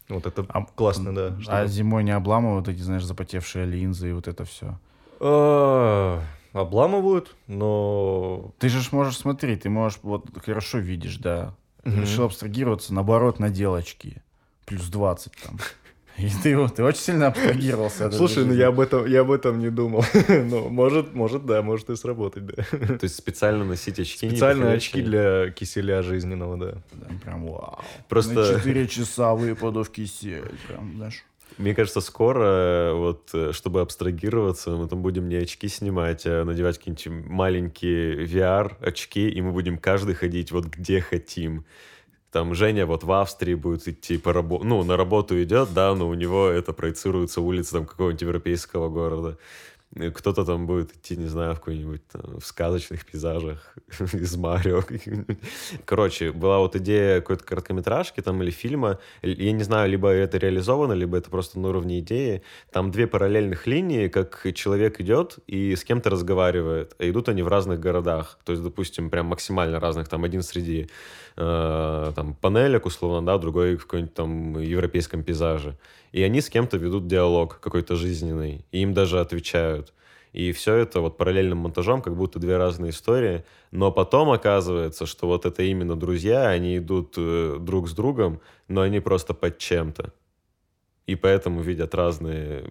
Вот 0.10 0.26
это 0.26 0.46
а, 0.50 0.64
классно, 0.64 1.14
да. 1.14 1.38
А 1.48 1.66
зимой 1.68 2.04
не 2.04 2.12
обламывают 2.12 2.68
эти, 2.70 2.80
знаешь, 2.80 3.04
запотевшие 3.04 3.66
линзы 3.66 4.10
и 4.10 4.14
вот 4.14 4.28
это 4.28 4.46
все? 4.46 4.80
А, 5.20 6.22
обламывают, 6.54 7.36
но... 7.48 8.52
Ты 8.60 8.70
же 8.70 8.80
можешь 8.92 9.18
смотреть, 9.18 9.64
ты 9.64 9.70
можешь, 9.70 10.00
вот 10.04 10.26
хорошо 10.44 10.80
видишь, 10.80 11.18
да. 11.18 11.54
Решил 11.84 12.26
абстрагироваться, 12.26 12.94
наоборот, 12.94 13.40
надел 13.40 13.74
очки. 13.74 14.18
Плюс 14.66 14.88
20 14.88 15.34
там. 15.44 15.58
И 16.18 16.30
ты, 16.42 16.68
ты 16.70 16.84
очень 16.84 17.00
сильно 17.00 17.28
абстрагировался. 17.28 18.12
Слушай, 18.12 18.46
ну 18.46 18.54
я 18.54 18.68
об 18.68 18.80
этом, 18.80 19.06
я 19.06 19.22
об 19.22 19.32
этом 19.32 19.60
не 19.60 19.70
думал. 19.70 20.04
ну, 20.28 20.70
может, 20.70 21.14
может, 21.14 21.46
да, 21.46 21.62
может 21.62 21.90
и 21.90 21.96
сработать, 21.96 22.46
да. 22.46 22.64
То 22.64 23.04
есть 23.04 23.16
специально 23.16 23.64
носить 23.64 24.00
очки? 24.00 24.28
Специальные 24.28 24.74
очки 24.74 25.02
для 25.02 25.52
киселя 25.52 26.02
жизненного, 26.02 26.58
да. 26.58 26.82
да 26.94 27.08
прям 27.24 27.46
вау. 27.46 27.80
Просто... 28.10 28.34
На 28.34 28.60
4 28.60 28.88
часа 28.88 29.34
выпаду 29.36 29.84
в 29.84 29.92
кисель, 29.92 30.52
прям, 30.68 30.94
знаешь. 30.96 31.24
Мне 31.58 31.74
кажется, 31.74 32.02
скоро, 32.02 32.94
вот, 32.94 33.34
чтобы 33.52 33.82
абстрагироваться, 33.82 34.72
мы 34.72 34.88
там 34.88 35.02
будем 35.02 35.28
не 35.28 35.38
очки 35.38 35.68
снимать, 35.68 36.24
а 36.26 36.44
надевать 36.44 36.78
какие-нибудь 36.78 37.30
маленькие 37.30 38.26
VR-очки, 38.26 39.30
и 39.30 39.42
мы 39.42 39.52
будем 39.52 39.78
каждый 39.78 40.14
ходить 40.14 40.52
вот 40.52 40.66
где 40.66 41.02
хотим 41.02 41.66
там 42.38 42.54
Женя 42.54 42.86
вот 42.86 43.04
в 43.04 43.12
Австрии 43.12 43.56
будет 43.56 43.88
идти 43.88 44.20
по 44.20 44.32
работе, 44.32 44.64
ну, 44.64 44.84
на 44.84 44.96
работу 44.96 45.42
идет, 45.42 45.74
да, 45.74 45.96
но 45.96 46.08
у 46.08 46.14
него 46.14 46.48
это 46.50 46.72
проецируется 46.72 47.42
улица 47.42 47.72
там 47.72 47.88
какого-нибудь 47.88 48.22
европейского 48.22 48.90
города. 48.90 49.40
Кто-то 49.96 50.44
там 50.44 50.68
будет 50.68 50.94
идти, 50.94 51.16
не 51.16 51.28
знаю, 51.28 51.56
в 51.56 51.60
какой-нибудь 51.60 52.02
в 52.14 52.46
сказочных 52.46 53.06
пейзажах 53.06 53.76
из 54.14 54.36
Марио. 54.36 54.84
Короче, 55.86 56.32
была 56.34 56.60
вот 56.60 56.76
идея 56.76 57.22
какой-то 57.22 57.44
короткометражки 57.46 58.22
там 58.22 58.44
или 58.44 58.52
фильма. 58.52 59.00
Я 59.22 59.52
не 59.54 59.64
знаю, 59.64 59.90
либо 59.90 60.10
это 60.10 60.38
реализовано, 60.38 60.94
либо 60.94 61.18
это 61.18 61.30
просто 61.30 61.60
на 61.60 61.70
уровне 61.70 62.00
идеи. 62.00 62.44
Там 62.72 62.92
две 62.92 63.08
параллельных 63.08 63.66
линии, 63.66 64.10
как 64.10 64.46
человек 64.54 65.00
идет 65.00 65.40
и 65.48 65.76
с 65.76 65.84
кем-то 65.84 66.10
разговаривает. 66.10 66.94
А 67.00 67.10
идут 67.10 67.30
они 67.30 67.42
в 67.42 67.48
разных 67.48 67.80
городах. 67.80 68.40
То 68.44 68.52
есть, 68.52 68.64
допустим, 68.64 69.10
прям 69.10 69.28
максимально 69.28 69.80
разных. 69.80 70.10
Там 70.10 70.26
один 70.26 70.44
среди 70.44 70.90
э, 71.38 72.12
там 72.14 72.36
панелек, 72.36 72.86
условно, 72.86 73.26
да, 73.26 73.38
другой 73.38 73.78
в 73.78 73.84
каком-нибудь 73.84 74.14
там 74.14 74.60
европейском 74.60 75.24
пейзаже. 75.24 75.78
И 76.12 76.24
они 76.24 76.42
с 76.42 76.50
кем-то 76.50 76.78
ведут 76.78 77.08
диалог 77.08 77.60
какой-то 77.60 77.96
жизненный, 77.96 78.66
и 78.72 78.80
им 78.82 78.94
даже 78.94 79.20
отвечают. 79.20 79.87
И 80.34 80.52
все 80.52 80.76
это 80.76 81.02
вот 81.02 81.18
параллельным 81.18 81.58
монтажом, 81.60 82.02
как 82.02 82.16
будто 82.16 82.38
две 82.40 82.58
разные 82.58 82.92
истории. 82.92 83.44
Но 83.72 83.92
потом 83.92 84.30
оказывается, 84.30 85.06
что 85.06 85.28
вот 85.28 85.46
это 85.46 85.64
именно 85.64 85.96
друзья, 85.96 86.48
они 86.50 86.78
идут 86.78 87.16
э, 87.18 87.58
друг 87.60 87.88
с 87.90 87.94
другом, 87.94 88.40
но 88.68 88.82
они 88.82 89.00
просто 89.00 89.34
под 89.34 89.58
чем-то. 89.58 90.14
И 91.06 91.16
поэтому 91.16 91.62
видят 91.62 91.96
разные 91.96 92.66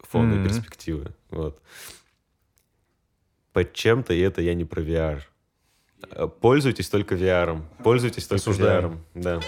фоны, 0.00 0.34
Мгм. 0.36 0.44
перспективы. 0.44 1.12
Вот. 1.30 1.60
Под 3.52 3.72
чем-то, 3.72 4.12
и 4.12 4.20
это 4.20 4.42
я 4.42 4.54
не 4.54 4.64
про 4.64 4.82
VR. 4.82 5.20
Э, 6.10 6.28
Пользуйтесь 6.28 6.88
только 6.90 7.14
VR. 7.14 7.62
Пользуйтесь 7.82 8.26
только 8.26 8.40
Осуждаем. 8.42 9.00
VR. 9.14 9.22
Да. 9.22 9.40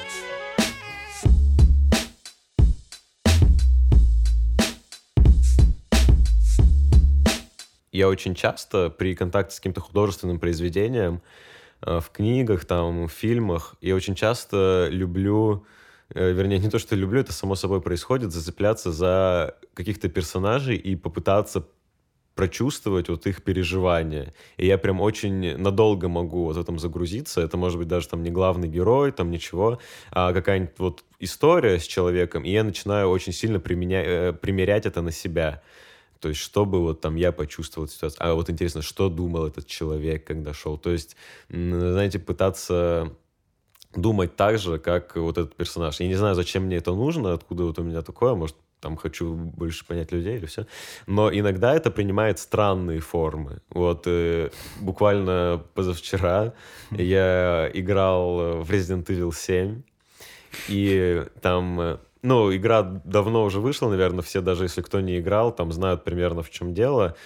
Я 7.98 8.08
очень 8.08 8.36
часто 8.36 8.90
при 8.90 9.16
контакте 9.16 9.56
с 9.56 9.58
каким-то 9.58 9.80
художественным 9.80 10.38
произведением 10.38 11.20
э, 11.80 11.98
в 11.98 12.10
книгах, 12.10 12.64
там, 12.64 13.08
в 13.08 13.10
фильмах, 13.10 13.74
я 13.80 13.96
очень 13.96 14.14
часто 14.14 14.86
люблю, 14.88 15.66
э, 16.14 16.30
вернее, 16.30 16.60
не 16.60 16.70
то, 16.70 16.78
что 16.78 16.94
люблю, 16.94 17.18
это 17.18 17.32
само 17.32 17.56
собой 17.56 17.80
происходит, 17.80 18.30
зацепляться 18.30 18.92
за 18.92 19.56
каких-то 19.74 20.08
персонажей 20.08 20.76
и 20.76 20.94
попытаться 20.94 21.66
прочувствовать 22.36 23.08
вот 23.08 23.26
их 23.26 23.42
переживания. 23.42 24.32
И 24.58 24.66
я 24.68 24.78
прям 24.78 25.00
очень 25.00 25.56
надолго 25.56 26.08
могу 26.08 26.44
вот 26.44 26.56
в 26.56 26.60
этом 26.60 26.78
загрузиться. 26.78 27.40
Это 27.40 27.56
может 27.56 27.78
быть 27.78 27.88
даже 27.88 28.06
там 28.06 28.22
не 28.22 28.30
главный 28.30 28.68
герой, 28.68 29.10
там 29.10 29.32
ничего, 29.32 29.80
а 30.12 30.32
какая-нибудь 30.32 30.78
вот 30.78 31.04
история 31.18 31.80
с 31.80 31.82
человеком, 31.84 32.44
и 32.44 32.50
я 32.52 32.62
начинаю 32.62 33.08
очень 33.08 33.32
сильно 33.32 33.58
применя... 33.58 34.04
э, 34.04 34.32
примерять 34.34 34.86
это 34.86 35.02
на 35.02 35.10
себя. 35.10 35.62
То 36.20 36.28
есть, 36.28 36.40
чтобы 36.40 36.80
вот 36.80 37.00
там 37.00 37.16
я 37.16 37.32
почувствовал 37.32 37.88
ситуацию. 37.88 38.18
А 38.20 38.34
вот 38.34 38.50
интересно, 38.50 38.82
что 38.82 39.08
думал 39.08 39.46
этот 39.46 39.66
человек, 39.66 40.24
когда 40.24 40.52
шел. 40.52 40.78
То 40.78 40.90
есть, 40.90 41.16
знаете, 41.48 42.18
пытаться 42.18 43.12
думать 43.94 44.36
так 44.36 44.58
же, 44.58 44.78
как 44.78 45.16
вот 45.16 45.38
этот 45.38 45.54
персонаж. 45.54 46.00
Я 46.00 46.08
не 46.08 46.14
знаю, 46.14 46.34
зачем 46.34 46.64
мне 46.64 46.76
это 46.76 46.92
нужно, 46.92 47.32
откуда 47.32 47.64
вот 47.64 47.78
у 47.78 47.82
меня 47.82 48.02
такое, 48.02 48.34
может, 48.34 48.56
там 48.80 48.96
хочу 48.96 49.34
больше 49.34 49.84
понять 49.84 50.12
людей 50.12 50.36
или 50.36 50.46
все. 50.46 50.66
Но 51.06 51.32
иногда 51.32 51.74
это 51.74 51.90
принимает 51.90 52.38
странные 52.38 53.00
формы. 53.00 53.60
Вот 53.70 54.02
э, 54.06 54.50
буквально 54.80 55.64
позавчера 55.74 56.54
я 56.90 57.70
играл 57.74 58.62
в 58.62 58.70
Resident 58.70 59.06
Evil 59.06 59.34
7, 59.34 59.82
и 60.68 61.24
там, 61.40 61.80
э, 61.80 61.96
ну, 62.22 62.54
игра 62.54 62.82
давно 62.82 63.44
уже 63.44 63.60
вышла, 63.60 63.88
наверное, 63.88 64.22
все, 64.22 64.40
даже 64.40 64.64
если 64.64 64.82
кто 64.82 65.00
не 65.00 65.18
играл, 65.18 65.54
там 65.54 65.72
знают 65.72 66.04
примерно 66.04 66.42
в 66.42 66.50
чем 66.50 66.74
дело, 66.74 67.16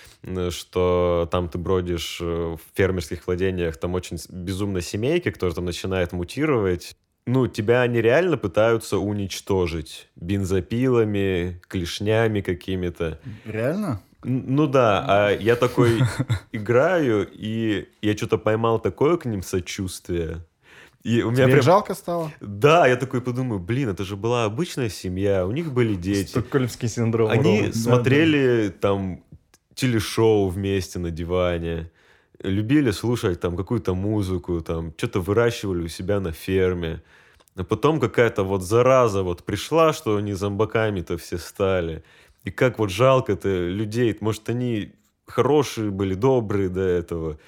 что 0.51 1.29
там 1.31 1.49
ты 1.49 1.59
бродишь 1.59 2.19
э, 2.21 2.25
в 2.25 2.61
фермерских 2.75 3.27
владениях, 3.27 3.77
там 3.77 3.95
очень 3.95 4.19
безумно 4.29 4.81
семейки, 4.81 5.31
которые 5.31 5.55
там 5.55 5.65
начинают 5.65 6.13
мутировать. 6.13 6.97
Ну, 7.27 7.47
тебя 7.47 7.83
они 7.83 8.01
реально 8.01 8.37
пытаются 8.37 8.99
уничтожить 8.99 10.09
бензопилами, 10.17 11.61
клешнями 11.69 12.41
какими-то. 12.41 13.21
Реально? 13.45 14.03
Ну 14.25 14.67
да, 14.67 15.05
а 15.09 15.31
я 15.31 15.57
такой 15.57 16.01
играю, 16.53 17.29
и 17.33 17.89
я 18.03 18.17
что-то 18.17 18.39
поймал 18.39 18.79
такое 18.81 19.17
к 19.17 19.25
ним 19.25 19.43
сочувствие. 19.43 20.45
И 21.02 21.23
у 21.23 21.30
меня 21.30 21.44
Тебе 21.44 21.54
прям... 21.54 21.64
жалко 21.64 21.94
стало? 21.94 22.32
Да, 22.40 22.87
я 22.87 22.97
такой 22.97 23.21
подумаю, 23.21 23.59
блин, 23.59 23.88
это 23.88 24.04
же 24.04 24.16
была 24.16 24.44
обычная 24.44 24.88
семья, 24.88 25.47
у 25.47 25.50
них 25.50 25.73
были 25.73 25.94
дети. 25.94 26.28
Стокгольмский 26.28 26.88
синдром. 26.88 27.30
Они 27.30 27.61
ровно. 27.61 27.75
смотрели 27.75 28.68
там 28.68 29.25
телешоу 29.75 30.49
вместе 30.49 30.99
на 30.99 31.11
диване, 31.11 31.90
любили 32.40 32.92
слушать 32.92 33.40
там 33.40 33.56
какую-то 33.56 33.94
музыку, 33.94 34.61
там 34.61 34.92
что-то 34.97 35.21
выращивали 35.21 35.82
у 35.82 35.88
себя 35.88 36.21
на 36.21 36.32
ферме. 36.32 37.02
А 37.56 37.64
потом 37.64 38.00
какая-то 38.00 38.44
вот 38.44 38.62
зараза 38.62 39.23
вот 39.23 39.44
пришла, 39.44 39.92
что 39.92 40.16
они 40.16 40.32
зомбаками-то 40.32 41.18
все 41.18 41.37
стали. 41.37 42.04
И 42.44 42.50
как 42.50 42.78
вот 42.78 42.90
жалко-то 42.90 43.49
людей, 43.49 44.16
может, 44.21 44.49
они 44.49 44.92
хорошие 45.26 45.90
были, 45.90 46.14
добрые 46.14 46.68
до 46.68 46.80
этого. 46.80 47.38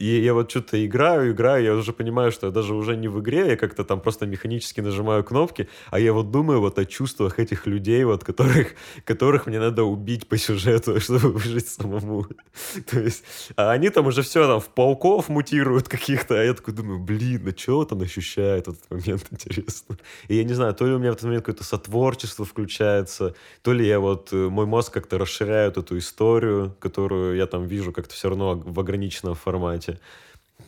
И 0.00 0.18
я 0.18 0.32
вот 0.32 0.50
что-то 0.50 0.82
играю, 0.82 1.32
играю, 1.32 1.62
я 1.62 1.74
уже 1.74 1.92
понимаю, 1.92 2.32
что 2.32 2.46
я 2.46 2.52
даже 2.52 2.74
уже 2.74 2.96
не 2.96 3.08
в 3.08 3.20
игре, 3.20 3.48
я 3.48 3.56
как-то 3.56 3.84
там 3.84 4.00
просто 4.00 4.24
механически 4.24 4.80
нажимаю 4.80 5.22
кнопки, 5.22 5.68
а 5.90 6.00
я 6.00 6.14
вот 6.14 6.30
думаю 6.30 6.60
вот 6.60 6.78
о 6.78 6.86
чувствах 6.86 7.38
этих 7.38 7.66
людей, 7.66 8.04
вот 8.04 8.24
которых, 8.24 8.68
которых 9.04 9.46
мне 9.46 9.60
надо 9.60 9.84
убить 9.84 10.26
по 10.26 10.38
сюжету, 10.38 10.98
чтобы 11.00 11.32
выжить 11.32 11.68
самому. 11.68 12.26
То 12.90 12.98
есть, 12.98 13.24
а 13.56 13.72
они 13.72 13.90
там 13.90 14.06
уже 14.06 14.22
все, 14.22 14.46
там, 14.46 14.60
в 14.60 14.68
пауков 14.68 15.28
мутируют 15.28 15.86
каких-то, 15.88 16.40
а 16.40 16.44
я 16.44 16.54
такой 16.54 16.72
думаю, 16.72 16.98
блин, 16.98 17.42
ну 17.44 17.52
что 17.54 17.86
он 17.90 18.00
ощущает 18.00 18.68
в 18.68 18.70
этот 18.70 18.90
момент, 18.90 19.26
интересно. 19.30 19.98
И 20.28 20.34
я 20.34 20.44
не 20.44 20.54
знаю, 20.54 20.72
то 20.72 20.86
ли 20.86 20.94
у 20.94 20.98
меня 20.98 21.10
в 21.10 21.16
этот 21.16 21.24
момент 21.24 21.44
какое-то 21.44 21.64
сотворчество 21.64 22.46
включается, 22.46 23.34
то 23.60 23.74
ли 23.74 23.86
я 23.86 24.00
вот, 24.00 24.32
э, 24.32 24.48
мой 24.48 24.64
мозг 24.64 24.94
как-то 24.94 25.18
расширяет 25.18 25.76
эту 25.76 25.98
историю, 25.98 26.74
которую 26.80 27.36
я 27.36 27.46
там 27.46 27.66
вижу 27.66 27.92
как-то 27.92 28.14
все 28.14 28.30
равно 28.30 28.54
в 28.54 28.80
ограниченном 28.80 29.34
формате. 29.34 29.89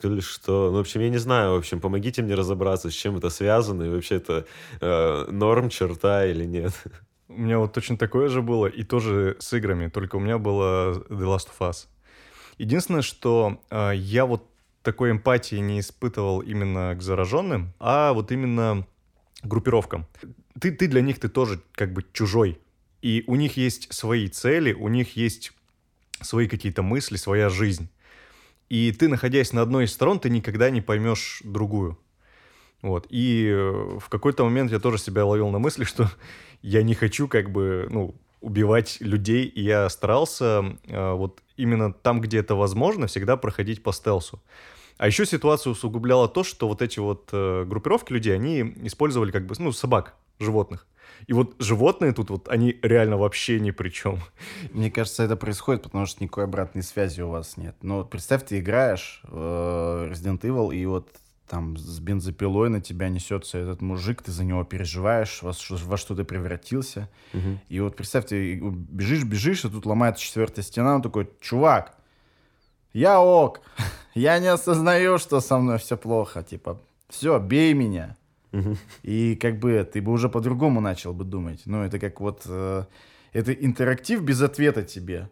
То 0.01 0.09
ли 0.09 0.21
что. 0.21 0.71
Ну, 0.71 0.79
в 0.79 0.81
общем, 0.81 1.01
я 1.01 1.11
не 1.11 1.19
знаю, 1.19 1.53
в 1.53 1.57
общем, 1.57 1.81
помогите 1.81 2.23
мне 2.23 2.35
разобраться, 2.35 2.91
с 2.91 2.95
чем 2.95 3.17
это 3.17 3.31
связано, 3.31 3.85
и 3.85 3.89
вообще 3.89 4.17
это 4.17 4.47
э, 4.81 5.27
норм, 5.31 5.69
черта 5.69 6.27
или 6.27 6.45
нет. 6.45 6.73
У 7.29 7.41
меня 7.41 7.59
вот 7.59 7.73
точно 7.73 7.97
такое 7.97 8.29
же 8.29 8.43
было, 8.43 8.67
и 8.67 8.83
тоже 8.83 9.37
с 9.39 9.53
играми, 9.53 9.89
только 9.89 10.17
у 10.17 10.21
меня 10.21 10.39
было 10.39 10.95
The 11.09 11.25
Last 11.25 11.49
of 11.49 11.61
Us. 11.61 11.87
Единственное, 12.59 13.03
что 13.03 13.63
э, 13.71 13.93
я 13.95 14.27
вот 14.27 14.47
такой 14.83 15.11
эмпатии 15.11 15.57
не 15.57 15.81
испытывал 15.81 16.41
именно 16.41 16.95
к 16.95 17.03
зараженным, 17.03 17.73
а 17.79 18.13
вот 18.13 18.33
именно 18.33 18.87
группировкам. 19.43 20.07
Ты, 20.61 20.73
ты 20.73 20.89
для 20.89 21.01
них 21.01 21.19
ты 21.19 21.29
тоже 21.29 21.61
как 21.73 21.93
бы 21.93 22.05
чужой. 22.13 22.59
И 23.01 23.25
у 23.27 23.35
них 23.35 23.57
есть 23.57 23.93
свои 23.93 24.29
цели, 24.29 24.73
у 24.73 24.89
них 24.89 25.17
есть 25.17 25.53
свои 26.21 26.47
какие-то 26.47 26.83
мысли, 26.83 27.17
своя 27.17 27.49
жизнь. 27.49 27.89
И 28.73 28.91
ты, 28.91 29.09
находясь 29.09 29.53
на 29.53 29.61
одной 29.61 29.85
из 29.85 29.93
сторон, 29.93 30.19
ты 30.19 30.31
никогда 30.31 30.71
не 30.71 30.81
поймешь 30.81 31.43
другую. 31.45 31.99
Вот. 32.81 33.07
И 33.11 33.47
э, 33.47 33.99
в 34.01 34.09
какой-то 34.09 34.45
момент 34.45 34.73
я 34.73 34.79
тоже 34.79 34.97
себя 34.97 35.27
ловил 35.27 35.51
на 35.51 35.59
мысли, 35.59 35.85
что 35.85 36.11
я 36.63 36.83
не 36.83 36.95
хочу 36.95 37.29
как 37.29 37.51
бы, 37.51 37.87
ну, 37.91 38.15
убивать 38.41 38.97
людей, 39.01 39.45
и 39.45 39.61
я 39.61 39.91
старался 39.91 40.79
э, 40.87 41.13
вот 41.13 41.43
именно 41.59 41.93
там, 41.93 42.23
где 42.23 42.39
это 42.39 42.55
возможно, 42.55 43.09
всегда 43.09 43.37
проходить 43.37 43.83
по 43.83 43.93
стелсу. 43.93 44.43
А 44.97 45.07
еще 45.07 45.27
ситуацию 45.27 45.75
усугубляло 45.75 46.27
то, 46.27 46.43
что 46.43 46.67
вот 46.67 46.81
эти 46.81 46.99
вот 46.99 47.29
э, 47.31 47.67
группировки 47.67 48.11
людей, 48.15 48.35
они 48.35 48.61
использовали 48.85 49.33
как 49.33 49.45
бы, 49.45 49.55
ну, 49.59 49.73
собак, 49.73 50.15
животных. 50.41 50.87
И 51.27 51.33
вот 51.33 51.55
животные 51.59 52.13
тут 52.13 52.31
вот, 52.31 52.49
они 52.49 52.79
реально 52.83 53.17
вообще 53.17 53.61
ни 53.61 53.71
при 53.71 53.91
чем. 53.91 54.19
Мне 54.73 54.91
кажется, 54.91 55.23
это 55.23 55.37
происходит, 55.37 55.83
потому 55.83 56.07
что 56.07 56.23
никакой 56.23 56.45
обратной 56.45 56.83
связи 56.83 57.21
у 57.23 57.29
вас 57.29 57.57
нет. 57.57 57.77
Но 57.83 57.99
вот 57.99 58.11
представь, 58.11 58.45
ты 58.45 58.59
играешь 58.59 59.21
в 59.25 60.09
Resident 60.11 60.41
Evil, 60.41 60.75
и 60.75 60.85
вот 60.87 61.09
там 61.49 61.77
с 61.77 61.99
бензопилой 62.01 62.71
на 62.71 62.81
тебя 62.81 63.09
несется 63.11 63.59
этот 63.59 63.83
мужик, 63.83 64.23
ты 64.23 64.33
за 64.33 64.43
него 64.45 64.65
переживаешь, 64.65 65.43
во, 65.43 65.53
что- 65.53 65.77
во 65.77 65.97
что 65.99 66.15
ты 66.15 66.25
превратился. 66.25 67.09
И 67.69 67.79
вот 67.81 67.95
представь, 67.97 68.27
ты 68.27 68.59
бежишь, 68.59 69.25
бежишь, 69.25 69.65
и 69.65 69.69
тут 69.71 69.85
ломается 69.87 70.23
четвертая 70.23 70.65
стена, 70.65 70.95
он 70.95 71.03
такой, 71.03 71.29
чувак, 71.41 71.97
я 72.95 73.21
ок, 73.21 73.61
я 74.15 74.39
не 74.39 74.47
осознаю, 74.49 75.19
что 75.19 75.41
со 75.41 75.59
мной 75.59 75.79
все 75.79 75.97
плохо, 75.97 76.43
типа, 76.43 76.81
все, 77.09 77.39
бей 77.39 77.75
меня. 77.75 78.17
И 79.03 79.37
как 79.37 79.59
бы 79.59 79.89
ты 79.91 80.01
бы 80.03 80.13
уже 80.13 80.29
по-другому 80.29 80.81
начал 80.81 81.13
бы 81.13 81.25
думать. 81.25 81.63
Ну, 81.65 81.83
это 81.83 81.99
как 81.99 82.21
вот... 82.21 82.43
э, 82.47 82.85
это 83.33 83.53
интерактив 83.53 84.23
без 84.23 84.43
ответа 84.43 84.83
тебе. 84.83 85.31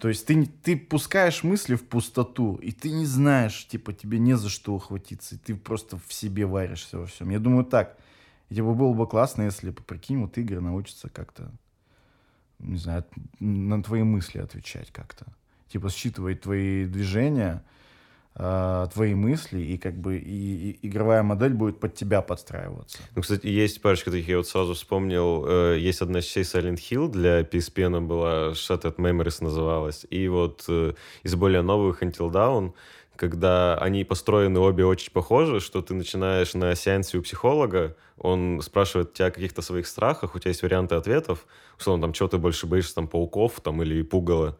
То 0.00 0.08
есть 0.08 0.26
ты, 0.26 0.46
ты 0.62 0.76
пускаешь 0.76 1.42
мысли 1.42 1.74
в 1.74 1.84
пустоту, 1.84 2.56
и 2.56 2.72
ты 2.72 2.90
не 2.90 3.04
знаешь, 3.04 3.66
типа, 3.66 3.92
тебе 3.92 4.18
не 4.18 4.34
за 4.34 4.48
что 4.48 4.74
ухватиться, 4.74 5.34
и 5.34 5.38
ты 5.38 5.54
просто 5.54 5.98
в 5.98 6.12
себе 6.12 6.46
варишься 6.46 6.98
во 6.98 7.06
всем. 7.06 7.30
Я 7.30 7.38
думаю, 7.38 7.64
так. 7.64 7.98
И, 8.48 8.54
типа, 8.54 8.72
было 8.72 8.94
бы 8.94 9.06
классно, 9.06 9.42
если, 9.42 9.70
прикинь, 9.70 10.22
вот 10.22 10.38
игры 10.38 10.60
научатся 10.60 11.10
как-то, 11.10 11.52
не 12.58 12.78
знаю, 12.78 13.04
на 13.38 13.82
твои 13.82 14.02
мысли 14.02 14.38
отвечать 14.38 14.90
как-то. 14.92 15.26
Типа, 15.68 15.90
считывать 15.90 16.40
твои 16.40 16.86
движения, 16.86 17.62
а, 18.42 18.86
твои 18.86 19.14
мысли, 19.14 19.60
и 19.60 19.76
как 19.76 19.94
бы 19.94 20.16
и, 20.16 20.70
и 20.70 20.88
игровая 20.88 21.22
модель 21.22 21.52
будет 21.52 21.78
под 21.78 21.94
тебя 21.94 22.22
подстраиваться. 22.22 22.96
Ну, 23.14 23.20
кстати, 23.20 23.46
есть 23.46 23.82
парочка 23.82 24.10
таких, 24.10 24.28
я 24.28 24.38
вот 24.38 24.48
сразу 24.48 24.72
вспомнил, 24.72 25.44
э, 25.46 25.78
есть 25.78 26.00
одна 26.00 26.22
часть 26.22 26.54
Silent 26.54 26.78
Hill 26.78 27.08
для 27.08 27.42
PSP, 27.42 27.84
она 27.84 28.00
была 28.00 28.52
Shattered 28.52 28.96
Memories 28.96 29.44
называлась, 29.44 30.06
и 30.08 30.26
вот 30.28 30.64
э, 30.68 30.94
из 31.22 31.34
более 31.34 31.60
новых 31.60 32.02
Until 32.02 32.32
Dawn, 32.32 32.72
когда 33.14 33.76
они 33.76 34.04
построены 34.04 34.58
обе 34.58 34.86
очень 34.86 35.12
похожи, 35.12 35.60
что 35.60 35.82
ты 35.82 35.92
начинаешь 35.92 36.54
на 36.54 36.74
сеансе 36.74 37.18
у 37.18 37.22
психолога, 37.22 37.94
он 38.16 38.62
спрашивает 38.62 39.12
тебя 39.12 39.26
о 39.26 39.30
каких-то 39.32 39.60
своих 39.60 39.86
страхах, 39.86 40.34
у 40.34 40.38
тебя 40.38 40.48
есть 40.48 40.62
варианты 40.62 40.94
ответов, 40.94 41.44
условно, 41.78 42.04
там, 42.04 42.14
чего 42.14 42.26
ты 42.30 42.38
больше 42.38 42.66
боишься, 42.66 42.94
там, 42.94 43.06
пауков, 43.06 43.60
там, 43.60 43.82
или 43.82 44.00
пугала, 44.00 44.56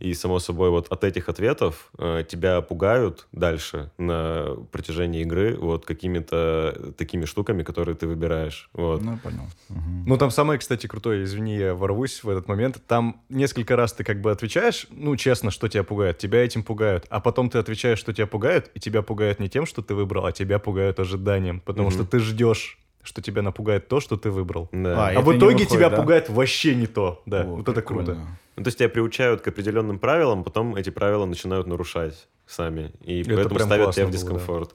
и, 0.00 0.14
само 0.14 0.38
собой, 0.38 0.70
вот 0.70 0.86
от 0.90 1.04
этих 1.04 1.28
ответов 1.28 1.90
э, 1.98 2.24
тебя 2.28 2.60
пугают 2.62 3.26
дальше 3.32 3.90
на 3.98 4.56
протяжении 4.72 5.20
игры 5.22 5.56
вот 5.56 5.84
какими-то 5.86 6.92
такими 6.96 7.26
штуками, 7.26 7.62
которые 7.62 7.94
ты 7.94 8.06
выбираешь. 8.06 8.70
Вот. 8.72 9.02
Ну, 9.02 9.18
понял. 9.18 9.44
Мгм. 9.68 10.04
Ну, 10.06 10.16
там 10.16 10.30
самое, 10.30 10.58
кстати, 10.58 10.86
крутое, 10.86 11.24
извини, 11.24 11.56
я 11.56 11.74
ворвусь 11.74 12.24
в 12.24 12.28
этот 12.28 12.48
момент. 12.48 12.80
Там 12.86 13.20
несколько 13.28 13.76
раз 13.76 13.92
ты 13.92 14.02
как 14.02 14.20
бы 14.20 14.30
отвечаешь, 14.30 14.86
ну, 14.90 15.16
честно, 15.16 15.50
что 15.50 15.68
тебя 15.68 15.84
пугает. 15.84 16.18
Тебя 16.18 16.44
этим 16.44 16.62
пугают. 16.62 17.06
А 17.10 17.20
потом 17.20 17.50
ты 17.50 17.58
отвечаешь, 17.58 17.98
что 17.98 18.12
тебя 18.12 18.26
пугает, 18.26 18.70
и 18.74 18.80
тебя 18.80 19.02
пугают 19.02 19.38
не 19.38 19.48
тем, 19.48 19.66
что 19.66 19.82
ты 19.82 19.94
выбрал, 19.94 20.26
а 20.26 20.32
тебя 20.32 20.58
пугают 20.58 20.98
ожиданием. 20.98 21.60
Потому 21.60 21.88
Мгм. 21.88 21.94
что 21.94 22.04
ты 22.06 22.18
ждешь, 22.20 22.78
что 23.02 23.22
тебя 23.22 23.42
напугает 23.42 23.88
то, 23.88 24.00
что 24.00 24.16
ты 24.16 24.30
выбрал. 24.30 24.68
Да. 24.72 25.08
А, 25.08 25.10
А, 25.16 25.20
в 25.20 25.30
итоге 25.36 25.46
выходит, 25.54 25.68
тебя 25.68 25.90
да? 25.90 25.96
пугает 25.96 26.28
вообще 26.28 26.74
не 26.74 26.86
то. 26.86 27.22
Да, 27.26 27.42
О, 27.42 27.56
вот 27.56 27.68
это 27.68 27.82
круто. 27.82 28.18
Ну, 28.56 28.64
то 28.64 28.68
есть 28.68 28.78
тебя 28.78 28.88
приучают 28.90 29.40
к 29.40 29.48
определенным 29.48 29.98
правилам, 29.98 30.44
потом 30.44 30.76
эти 30.76 30.90
правила 30.90 31.24
начинают 31.24 31.66
нарушать 31.66 32.28
сами, 32.46 32.92
и 33.02 33.20
Это 33.20 33.34
поэтому 33.36 33.54
прям 33.54 33.68
ставят 33.68 33.94
тебя 33.94 34.06
в 34.06 34.10
классно 34.10 34.28
было, 34.30 34.38
да. 34.38 34.40
дискомфорт. 34.40 34.74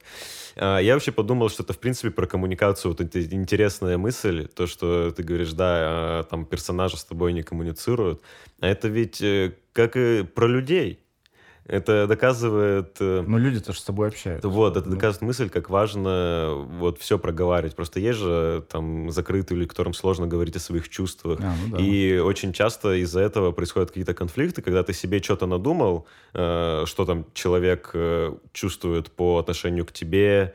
А, 0.56 0.78
Я 0.78 0.94
вообще 0.94 1.12
подумал, 1.12 1.50
что 1.50 1.62
это, 1.62 1.72
в 1.72 1.78
принципе, 1.78 2.10
про 2.10 2.26
коммуникацию. 2.26 2.90
Вот 2.92 3.00
это 3.00 3.22
интересная 3.22 3.98
мысль, 3.98 4.48
то, 4.48 4.66
что 4.66 5.10
ты 5.12 5.22
говоришь, 5.22 5.52
да, 5.52 5.66
а, 5.68 6.22
там 6.24 6.46
персонажи 6.46 6.96
с 6.96 7.04
тобой 7.04 7.32
не 7.32 7.42
коммуницируют. 7.42 8.22
А 8.60 8.66
это 8.66 8.88
ведь 8.88 9.20
э, 9.22 9.52
как 9.72 9.96
и 9.96 10.22
про 10.24 10.46
людей. 10.48 10.98
Это 11.68 12.06
доказывает... 12.06 12.96
э, 13.00 13.24
Ну, 13.26 13.38
люди-то 13.38 13.72
же 13.72 13.80
с 13.80 13.82
тобой 13.82 14.08
общаются. 14.08 14.48
Вот, 14.48 14.76
это 14.76 14.88
Ну, 14.88 14.94
доказывает 14.94 15.22
мысль, 15.22 15.48
как 15.48 15.68
важно 15.68 16.52
вот 16.78 16.98
все 16.98 17.18
проговаривать. 17.18 17.74
Просто 17.74 17.98
есть 17.98 18.18
же 18.18 18.64
там 18.70 19.10
закрытые 19.10 19.58
люди, 19.58 19.68
которым 19.68 19.92
сложно 19.92 20.26
говорить 20.28 20.56
о 20.56 20.60
своих 20.60 20.88
чувствах. 20.88 21.40
А, 21.42 21.54
ну 21.64 21.76
да. 21.76 21.82
И 21.82 22.18
очень 22.18 22.52
часто 22.52 22.94
из-за 23.02 23.20
этого 23.20 23.50
происходят 23.52 23.90
какие-то 23.90 24.14
конфликты, 24.14 24.62
когда 24.62 24.82
ты 24.82 24.92
себе 24.92 25.20
что-то 25.20 25.46
надумал, 25.46 26.06
э, 26.34 26.84
что 26.86 27.04
там 27.04 27.26
человек 27.34 27.90
э, 27.94 28.32
чувствует 28.52 29.10
по 29.10 29.38
отношению 29.38 29.84
к 29.86 29.92
тебе, 29.92 30.54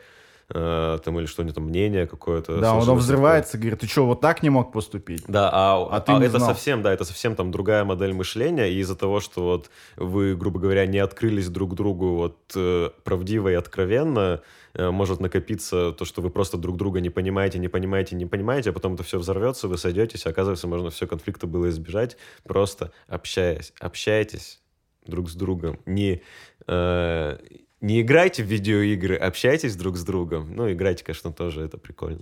э, 0.54 1.00
там 1.04 1.20
или 1.20 1.26
что-нибудь 1.26 1.56
там 1.56 1.66
мнение 1.66 2.08
какое-то. 2.08 2.58
Да, 2.60 2.76
он 2.76 2.98
взрывается, 2.98 3.58
говорит, 3.58 3.80
ты 3.80 3.88
что, 3.88 4.06
вот 4.06 4.22
так 4.22 4.44
не 4.44 4.50
мог 4.50 4.72
поступить? 4.72 5.24
да, 5.28 5.50
а, 5.52 5.88
А 5.92 6.02
ты 6.02 6.12
а 6.12 6.20
это 6.20 6.38
знал. 6.38 6.50
совсем, 6.50 6.82
да, 6.82 6.94
это 6.94 7.04
совсем 7.04 7.36
там 7.36 7.52
другая 7.52 7.84
модель 7.84 8.14
мышления, 8.14 8.70
и 8.70 8.80
из-за 8.80 8.96
того, 8.96 9.20
что 9.20 9.44
вот 9.44 9.70
вы, 9.96 10.36
грубо 10.36 10.60
говоря, 10.60 10.86
не 10.86 11.00
открылись 11.00 11.50
друг 11.50 11.76
другу 11.76 12.16
вот 12.16 12.38
э, 12.56 12.90
правдиво 13.04 13.50
и 13.50 13.54
откровенно, 13.54 14.42
э, 14.74 14.92
может 14.92 15.20
накопиться 15.20 15.92
то, 15.92 16.06
что 16.06 16.22
вы 16.22 16.30
просто 16.30 16.58
друг 16.58 16.78
друга 16.78 17.00
не 17.02 17.10
понимаете, 17.10 17.60
не 17.60 17.68
понимаете, 17.68 18.16
не 18.16 18.26
понимаете, 18.26 18.72
а 18.72 18.74
потом 18.74 18.96
это 18.96 19.04
все 19.04 19.20
взорвется, 19.20 19.68
вы 19.68 19.78
сойдетесь, 19.78 20.26
а 20.26 20.30
оказывается, 20.30 20.68
можно 20.68 20.90
все 20.90 21.08
конфликта 21.08 21.48
было 21.48 21.70
избежать, 21.70 22.18
просто 22.44 22.92
общаясь, 23.08 23.74
общайтесь 23.80 24.62
друг 25.06 25.30
с 25.30 25.34
другом, 25.34 25.80
не... 25.86 26.22
э, 26.68 27.38
не 27.82 28.02
играйте 28.02 28.44
в 28.44 28.46
видеоигры, 28.46 29.16
общайтесь 29.16 29.76
друг 29.76 29.98
с 29.98 30.04
другом. 30.04 30.56
Ну, 30.56 30.72
играйте, 30.72 31.04
конечно, 31.04 31.34
тоже, 31.34 31.64
это 31.64 31.80
прикольно. 31.80 32.22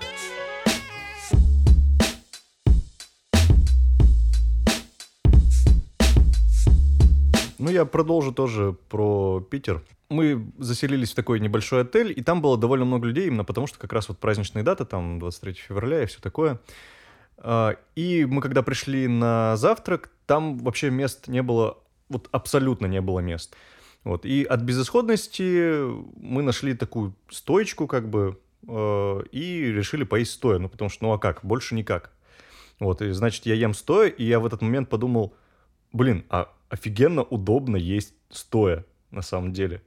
Ну, 7.57 7.69
я 7.69 7.83
продолжу 7.83 8.31
тоже 8.31 8.73
про 8.87 9.41
Питер. 9.41 9.83
Мы 10.09 10.49
заселились 10.57 11.11
в 11.11 11.15
такой 11.15 11.41
небольшой 11.41 11.81
отель, 11.81 12.13
и 12.15 12.23
там 12.23 12.41
было 12.41 12.57
довольно 12.57 12.85
много 12.85 13.07
людей, 13.07 13.27
именно 13.27 13.43
потому 13.43 13.67
что 13.67 13.77
как 13.77 13.91
раз 13.91 14.07
вот 14.07 14.17
праздничные 14.17 14.63
даты, 14.63 14.85
там 14.85 15.19
23 15.19 15.53
февраля 15.53 16.03
и 16.03 16.05
все 16.05 16.21
такое. 16.21 16.61
А, 17.37 17.75
И 17.95 18.23
мы 18.23 18.41
когда 18.41 18.63
пришли 18.63 19.09
на 19.09 19.57
завтрак, 19.57 20.09
там 20.25 20.57
вообще 20.57 20.89
мест 20.89 21.27
не 21.27 21.43
было, 21.43 21.77
вот 22.07 22.29
абсолютно 22.31 22.85
не 22.85 23.01
было 23.01 23.19
мест. 23.19 23.55
Вот. 24.03 24.25
И 24.25 24.43
от 24.43 24.61
безысходности 24.61 25.83
мы 26.19 26.41
нашли 26.41 26.73
такую 26.73 27.15
стоечку, 27.29 27.87
как 27.87 28.09
бы, 28.09 28.39
э, 28.67 29.23
и 29.31 29.71
решили 29.71 30.03
поесть 30.03 30.31
стоя. 30.31 30.59
Ну, 30.59 30.69
потому 30.69 30.89
что, 30.89 31.05
ну 31.05 31.13
а 31.13 31.19
как, 31.19 31.39
больше 31.43 31.75
никак. 31.75 32.11
Вот, 32.79 33.01
и 33.01 33.11
значит, 33.11 33.45
я 33.45 33.55
ем 33.55 33.73
стоя, 33.73 34.07
и 34.07 34.23
я 34.23 34.39
в 34.39 34.45
этот 34.45 34.61
момент 34.61 34.89
подумал, 34.89 35.33
блин, 35.91 36.25
а 36.29 36.53
офигенно 36.69 37.23
удобно 37.23 37.75
есть 37.75 38.13
стоя, 38.29 38.85
на 39.11 39.21
самом 39.21 39.51
деле. 39.51 39.81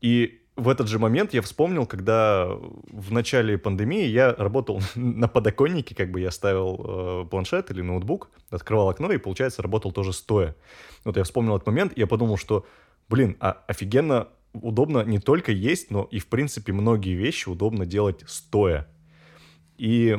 И 0.00 0.40
в 0.56 0.68
этот 0.68 0.88
же 0.88 0.98
момент 0.98 1.34
я 1.34 1.42
вспомнил, 1.42 1.84
когда 1.86 2.46
в 2.48 3.12
начале 3.12 3.58
пандемии 3.58 4.06
я 4.06 4.32
работал 4.34 4.80
на 4.94 5.28
подоконнике, 5.28 5.94
как 5.94 6.10
бы 6.10 6.20
я 6.20 6.30
ставил 6.30 7.24
э, 7.24 7.28
планшет 7.28 7.70
или 7.70 7.82
ноутбук, 7.82 8.30
открывал 8.50 8.88
окно 8.88 9.10
и, 9.12 9.18
получается, 9.18 9.62
работал 9.62 9.92
тоже 9.92 10.12
стоя. 10.12 10.54
Вот 11.04 11.16
я 11.16 11.24
вспомнил 11.24 11.56
этот 11.56 11.66
момент, 11.66 11.92
и 11.96 12.00
я 12.00 12.06
подумал, 12.06 12.36
что, 12.36 12.66
блин, 13.08 13.36
а 13.40 13.64
офигенно 13.66 14.28
удобно 14.52 15.04
не 15.04 15.18
только 15.18 15.52
есть, 15.52 15.90
но 15.90 16.04
и, 16.10 16.18
в 16.18 16.26
принципе, 16.26 16.72
многие 16.72 17.14
вещи 17.14 17.48
удобно 17.48 17.86
делать 17.86 18.24
стоя. 18.26 18.88
И 19.76 20.18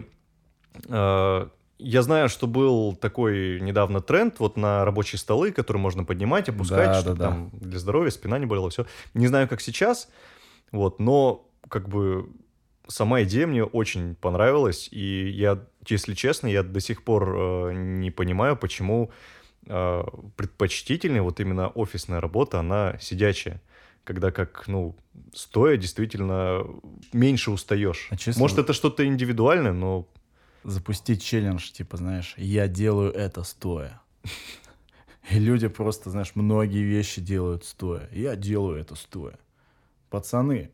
э, 0.88 1.47
я 1.80 2.02
знаю, 2.02 2.30
что 2.30 2.47
был 2.47 2.95
такой 2.95 3.60
недавно 3.62 4.02
тренд 4.02 4.39
вот 4.39 4.58
на 4.58 4.86
рабочие 4.86 5.19
столы, 5.19 5.52
которые 5.52 5.82
можно 5.82 6.04
поднимать, 6.04 6.50
опускать, 6.50 6.88
Да, 6.88 7.02
чтобы 7.02 7.17
да, 7.17 7.26
да. 7.26 7.30
там 7.32 7.50
для 7.54 7.80
здоровья 7.80 8.12
спина 8.12 8.39
не 8.39 8.45
болела, 8.45 8.69
все. 8.69 8.86
Не 9.13 9.28
знаю, 9.28 9.47
как 9.47 9.62
сейчас, 9.62 10.10
вот, 10.71 11.00
но 11.00 11.50
как 11.67 11.89
бы 11.89 12.30
сама 12.88 13.23
идея 13.23 13.47
мне 13.47 13.63
очень 13.63 14.15
понравилась, 14.15 14.88
и 14.91 15.30
я, 15.30 15.65
если 15.88 16.13
честно, 16.13 16.47
я 16.47 16.63
до 16.63 16.80
сих 16.80 17.04
пор 17.04 17.36
э, 17.36 17.73
не 17.73 18.12
понимаю, 18.12 18.56
почему 18.56 19.12
предпочтительнее 19.67 21.21
вот 21.21 21.39
именно 21.39 21.69
офисная 21.69 22.21
работа, 22.21 22.60
она 22.60 22.97
сидячая. 22.99 23.62
Когда 24.03 24.32
как, 24.32 24.67
ну, 24.67 24.95
стоя 25.34 25.75
действительно 25.75 26.65
меньше 27.12 27.51
устаешь. 27.51 28.08
А 28.10 28.15
честно, 28.15 28.39
Может, 28.39 28.58
это 28.60 28.71
что-то 28.71 29.06
индивидуальное, 29.06 29.73
но 29.73 30.08
запустить 30.63 31.23
челлендж, 31.23 31.71
типа, 31.71 31.97
знаешь, 31.97 32.34
я 32.38 32.67
делаю 32.67 33.12
это 33.12 33.43
стоя. 33.43 34.01
И 35.30 35.39
люди 35.39 35.67
просто, 35.67 36.10
знаешь, 36.10 36.32
многие 36.36 36.84
вещи 36.84 37.19
делают 37.19 37.65
стоя. 37.65 38.10
Я 38.13 38.36
делаю 38.38 38.80
это 38.80 38.95
стоя. 38.95 39.38
Пацаны, 40.10 40.71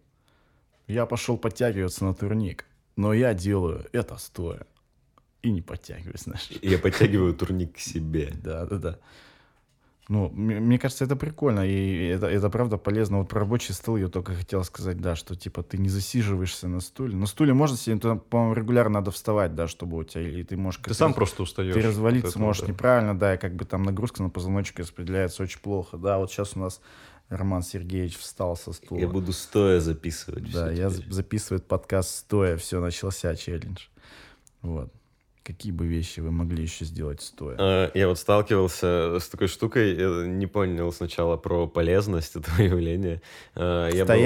я 0.88 1.06
пошел 1.08 1.38
подтягиваться 1.38 2.06
на 2.06 2.14
турник, 2.14 2.66
но 2.96 3.14
я 3.14 3.34
делаю 3.34 3.88
это 3.94 4.18
стоя. 4.18 4.68
И 5.44 5.52
не 5.52 5.62
подтягиваюсь, 5.62 6.22
знаешь. 6.22 6.50
Я 6.62 6.80
подтягиваю 6.80 7.34
турник 7.34 7.76
к 7.76 7.80
себе. 7.80 8.34
Да, 8.44 8.66
да, 8.66 8.78
да. 8.78 9.00
Ну, 10.10 10.30
мне, 10.30 10.78
кажется, 10.80 11.06
это 11.06 11.16
прикольно, 11.16 11.66
и 11.66 12.08
это, 12.08 12.28
это 12.28 12.50
правда 12.50 12.78
полезно. 12.78 13.20
Вот 13.20 13.30
про 13.30 13.40
рабочий 13.40 13.74
стол 13.74 13.96
я 13.98 14.10
только 14.10 14.34
хотел 14.34 14.64
сказать, 14.66 15.00
да, 15.00 15.16
что 15.16 15.36
типа 15.36 15.64
ты 15.64 15.78
не 15.78 15.88
засиживаешься 15.88 16.68
на 16.68 16.82
стуле. 16.82 17.16
На 17.16 17.26
стуле 17.26 17.54
можно 17.54 17.78
сидеть, 17.78 18.02
по-моему, 18.02 18.54
регулярно 18.54 19.00
надо 19.00 19.12
вставать, 19.12 19.56
да, 19.56 19.68
чтобы 19.68 19.98
у 19.98 20.04
тебя, 20.04 20.24
или 20.24 20.44
ты 20.44 20.58
можешь... 20.58 20.82
ты 20.84 20.94
сам 20.94 21.10
раз- 21.10 21.16
просто 21.16 21.44
устаешь. 21.44 21.74
Ты 21.74 21.82
развалиться 21.82 22.32
этого, 22.32 22.44
можешь 22.44 22.64
да. 22.64 22.68
неправильно, 22.70 23.18
да, 23.18 23.36
и 23.36 23.38
как 23.38 23.56
бы 23.56 23.64
там 23.64 23.84
нагрузка 23.84 24.24
на 24.24 24.30
позвоночник 24.30 24.80
распределяется 24.80 25.44
очень 25.44 25.60
плохо. 25.60 25.98
Да, 25.98 26.18
вот 26.18 26.30
сейчас 26.32 26.58
у 26.58 26.60
нас 26.60 26.82
Роман 27.30 27.64
Сергеевич 27.64 28.18
встал 28.18 28.58
со 28.58 28.74
стула. 28.74 29.00
Я 29.00 29.08
буду 29.08 29.32
стоя 29.32 29.80
записывать. 29.80 30.52
Да, 30.52 30.70
я 30.70 30.90
теперь. 30.90 31.10
з- 31.12 31.16
записывает 31.16 31.66
подкаст 31.66 32.10
стоя, 32.10 32.58
все, 32.58 32.82
начался 32.82 33.36
челлендж. 33.36 33.88
Вот. 34.62 34.94
Какие 35.44 35.74
бы 35.74 35.86
вещи 35.86 36.22
вы 36.22 36.32
могли 36.32 36.64
еще 36.64 36.86
сделать 36.86 37.22
стоя? 37.22 37.56
А, 37.60 37.92
Я 37.94 38.08
вот 38.08 38.18
сталкивался 38.18 39.20
с 39.20 39.28
такой 39.28 39.48
штукой, 39.48 39.96
я 39.96 40.26
не 40.26 40.48
понял 40.48 40.92
сначала 40.94 41.36
про 41.38 41.68
полезность 41.68 42.36
этого 42.36 42.62
явления. 42.62 43.22
А, 43.56 43.90
я 43.90 44.06
был-? 44.06 44.24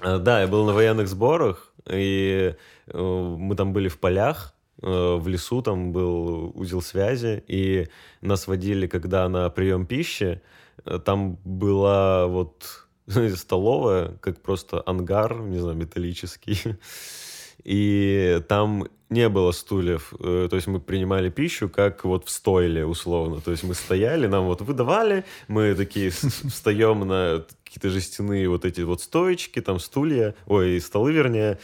А, 0.00 0.18
Да, 0.18 0.42
я 0.42 0.46
был 0.46 0.66
на 0.66 0.74
военных 0.74 1.08
сборах, 1.08 1.72
и 1.88 2.54
э, 2.88 2.98
мы 3.38 3.56
там 3.56 3.72
были 3.72 3.88
в 3.88 3.98
полях, 3.98 4.54
э, 4.82 4.86
в 5.16 5.26
лесу 5.28 5.62
там 5.62 5.92
был 5.92 6.52
узел 6.54 6.82
связи, 6.82 7.42
и 7.46 7.88
нас 8.20 8.46
водили, 8.46 8.86
когда 8.88 9.28
на 9.28 9.48
прием 9.50 9.86
пищи, 9.86 10.42
э, 10.84 10.98
там 10.98 11.38
была 11.44 12.26
вот 12.26 12.86
столовая, 13.36 14.16
как 14.20 14.42
просто 14.42 14.82
ангар, 14.84 15.38
не 15.40 15.58
знаю, 15.58 15.76
металлический, 15.76 16.60
и 17.64 18.42
там 18.48 18.86
не 19.08 19.28
было 19.28 19.52
стульев, 19.52 20.12
э, 20.18 20.48
то 20.50 20.56
есть 20.56 20.66
мы 20.66 20.80
принимали 20.80 21.30
пищу 21.30 21.68
как 21.68 22.04
вот 22.04 22.26
в 22.26 22.30
стойле 22.30 22.84
условно, 22.84 23.40
то 23.40 23.52
есть 23.52 23.62
мы 23.62 23.74
стояли, 23.74 24.26
нам 24.26 24.46
вот 24.46 24.62
выдавали, 24.62 25.24
мы 25.48 25.74
такие 25.74 26.10
встаем 26.10 27.06
на 27.06 27.44
какие-то 27.76 27.90
жестяные 27.90 28.48
вот 28.48 28.64
эти 28.64 28.80
вот 28.80 29.02
стоечки, 29.02 29.60
там 29.60 29.78
стулья, 29.78 30.34
ой, 30.46 30.80
столы 30.80 31.12
вернее, 31.12 31.58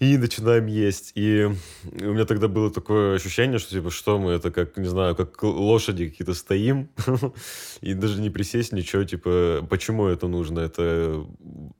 и 0.00 0.18
начинаем 0.18 0.66
есть. 0.66 1.12
И 1.14 1.44
у 1.44 2.12
меня 2.12 2.24
тогда 2.24 2.48
было 2.48 2.70
такое 2.70 3.14
ощущение, 3.14 3.60
что 3.60 3.70
типа, 3.70 3.90
что 3.90 4.18
мы, 4.18 4.32
это 4.32 4.50
как, 4.50 4.76
не 4.76 4.88
знаю, 4.88 5.14
как 5.14 5.40
лошади 5.44 6.08
какие-то 6.08 6.34
стоим, 6.34 6.90
и 7.80 7.94
даже 7.94 8.20
не 8.20 8.28
присесть, 8.28 8.72
ничего, 8.72 9.04
типа, 9.04 9.64
почему 9.70 10.06
это 10.06 10.26
нужно? 10.26 10.60
Это... 10.60 11.24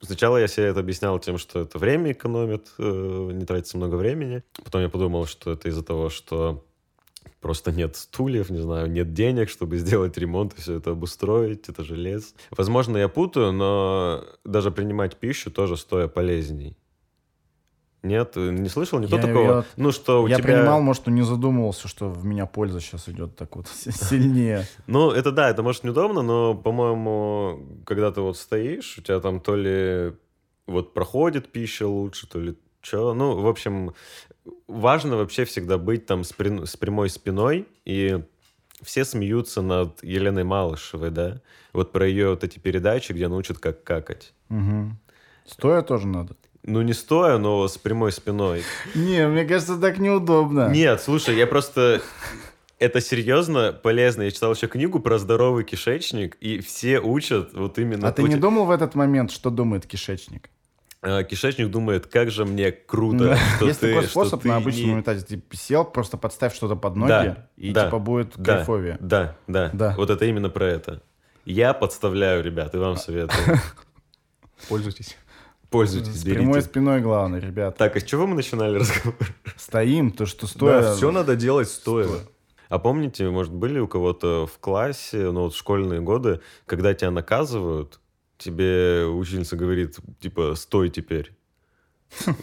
Сначала 0.00 0.36
я 0.36 0.46
себе 0.46 0.66
это 0.66 0.80
объяснял 0.80 1.18
тем, 1.18 1.36
что 1.36 1.60
это 1.60 1.78
время 1.78 2.12
экономит, 2.12 2.68
э, 2.78 3.30
не 3.32 3.44
тратится 3.44 3.76
много 3.76 3.96
времени. 3.96 4.44
Потом 4.64 4.82
я 4.82 4.88
подумал, 4.88 5.26
что 5.26 5.52
это 5.52 5.68
из-за 5.68 5.82
того, 5.82 6.08
что 6.08 6.64
просто 7.40 7.72
нет 7.72 7.96
стульев, 7.96 8.50
не 8.50 8.58
знаю, 8.58 8.90
нет 8.90 9.12
денег, 9.12 9.48
чтобы 9.48 9.76
сделать 9.78 10.16
ремонт 10.18 10.54
и 10.54 10.60
все 10.60 10.74
это 10.76 10.90
обустроить, 10.92 11.68
это 11.68 11.84
же 11.84 11.96
лес. 11.96 12.34
Возможно, 12.56 12.96
я 12.98 13.08
путаю, 13.08 13.52
но 13.52 14.24
даже 14.44 14.70
принимать 14.70 15.16
пищу 15.16 15.50
тоже 15.50 15.76
стоя 15.76 16.08
полезней. 16.08 16.76
Нет, 18.02 18.36
не 18.36 18.68
слышал 18.68 19.00
никто 19.00 19.16
Я- 19.16 19.22
такого? 19.22 19.42
я- 19.52 19.64
ну 19.76 19.90
что 19.90 20.22
у 20.22 20.26
я 20.28 20.36
тебя... 20.36 20.44
принимал, 20.54 20.80
может, 20.80 21.06
не 21.08 21.22
задумывался, 21.22 21.88
что 21.88 22.08
в 22.08 22.24
меня 22.24 22.46
польза 22.46 22.80
сейчас 22.80 23.08
идет 23.08 23.34
так 23.36 23.56
вот 23.56 23.66
сильнее. 23.74 24.64
Ну, 24.86 25.10
это 25.10 25.32
да, 25.32 25.50
это 25.50 25.62
может 25.64 25.82
неудобно, 25.82 26.22
но, 26.22 26.54
по-моему, 26.54 27.66
когда 27.84 28.12
ты 28.12 28.20
вот 28.20 28.36
стоишь, 28.36 28.98
у 28.98 29.02
тебя 29.02 29.18
там 29.18 29.40
то 29.40 29.56
ли 29.56 30.12
вот 30.68 30.94
проходит 30.94 31.50
пища 31.50 31.88
лучше, 31.88 32.28
то 32.28 32.38
ли 32.38 32.54
что. 32.80 33.12
Ну, 33.14 33.40
в 33.40 33.48
общем, 33.48 33.92
важно 34.66 35.16
вообще 35.16 35.44
всегда 35.44 35.78
быть 35.78 36.06
там 36.06 36.24
с, 36.24 36.32
прин- 36.32 36.66
с 36.66 36.76
прямой 36.76 37.10
спиной, 37.10 37.66
и 37.84 38.22
все 38.82 39.04
смеются 39.04 39.62
над 39.62 40.02
Еленой 40.02 40.44
Малышевой, 40.44 41.10
да? 41.10 41.40
Вот 41.72 41.92
про 41.92 42.06
ее 42.06 42.30
вот 42.30 42.44
эти 42.44 42.58
передачи, 42.58 43.12
где 43.12 43.26
она 43.26 43.36
учат, 43.36 43.58
как 43.58 43.82
какать. 43.84 44.32
Мгм. 44.48 44.98
Стоя 45.46 45.82
тоже 45.82 46.06
надо. 46.06 46.36
Ну, 46.62 46.82
не 46.82 46.94
стоя, 46.94 47.38
но 47.38 47.68
с 47.68 47.78
прямой 47.78 48.10
спиной. 48.10 48.62
Не, 48.94 49.28
мне 49.28 49.44
кажется, 49.44 49.78
так 49.78 49.98
неудобно. 49.98 50.70
Нет, 50.70 51.00
слушай, 51.00 51.36
я 51.36 51.46
просто... 51.46 52.02
Это 52.78 53.00
серьезно 53.00 53.72
полезно. 53.72 54.22
Я 54.22 54.30
читал 54.30 54.52
еще 54.52 54.66
книгу 54.66 55.00
про 55.00 55.18
здоровый 55.18 55.64
кишечник, 55.64 56.36
и 56.40 56.58
все 56.60 57.00
учат 57.00 57.54
вот 57.54 57.78
именно... 57.78 58.08
А 58.08 58.12
ты 58.12 58.24
не 58.24 58.36
думал 58.36 58.66
в 58.66 58.70
этот 58.70 58.94
момент, 58.94 59.30
что 59.30 59.50
думает 59.50 59.86
кишечник? 59.86 60.50
А, 61.08 61.22
Кишечник 61.22 61.70
думает, 61.70 62.06
как 62.06 62.32
же 62.32 62.44
мне 62.44 62.72
круто, 62.72 63.38
что 63.56 63.66
Есть 63.66 63.78
ты- 63.80 63.94
такой 63.94 64.08
способ 64.08 64.44
на 64.44 64.56
обычном 64.56 64.94
унитазе. 64.94 65.24
Ты 65.24 65.40
сел, 65.52 65.84
просто 65.84 66.16
подставь 66.16 66.52
что-то 66.54 66.74
под 66.74 66.96
ноги, 66.96 67.36
и 67.56 67.72
типа 67.72 67.98
будет 68.00 68.34
кайфовее. 68.34 68.96
Да, 69.00 69.36
да, 69.46 69.70
Да. 69.72 69.94
Вот 69.96 70.10
это 70.10 70.24
именно 70.24 70.50
про 70.50 70.66
это. 70.66 71.02
Я 71.44 71.74
подставляю, 71.74 72.42
ребят, 72.42 72.74
и 72.74 72.78
вам 72.78 72.96
советую. 72.96 73.58
Пользуйтесь. 74.68 75.16
Пользуйтесь, 75.70 76.20
С 76.20 76.24
прямой 76.24 76.54
берите. 76.54 76.68
спиной 76.68 77.00
главное, 77.00 77.40
ребят. 77.40 77.76
Так, 77.76 77.94
а 77.96 78.00
с 78.00 78.04
чего 78.04 78.26
мы 78.26 78.34
начинали 78.34 78.76
разговор? 78.78 79.16
Стоим, 79.56 80.10
то, 80.10 80.26
что 80.26 80.46
стоя... 80.48 80.82
Да, 80.82 80.94
все 80.94 81.12
надо 81.12 81.36
делать 81.36 81.68
стоя. 81.68 82.08
А 82.68 82.78
помните, 82.80 83.28
может, 83.30 83.52
были 83.52 83.78
у 83.78 83.86
кого-то 83.86 84.46
в 84.46 84.58
классе, 84.58 85.30
ну 85.30 85.42
вот 85.42 85.54
в 85.54 85.56
школьные 85.58 86.00
годы, 86.00 86.40
когда 86.66 86.94
тебя 86.94 87.12
наказывают, 87.12 88.00
тебе 88.38 89.04
учительница 89.06 89.56
говорит, 89.56 89.96
типа, 90.20 90.54
стой 90.54 90.90
теперь. 90.90 91.32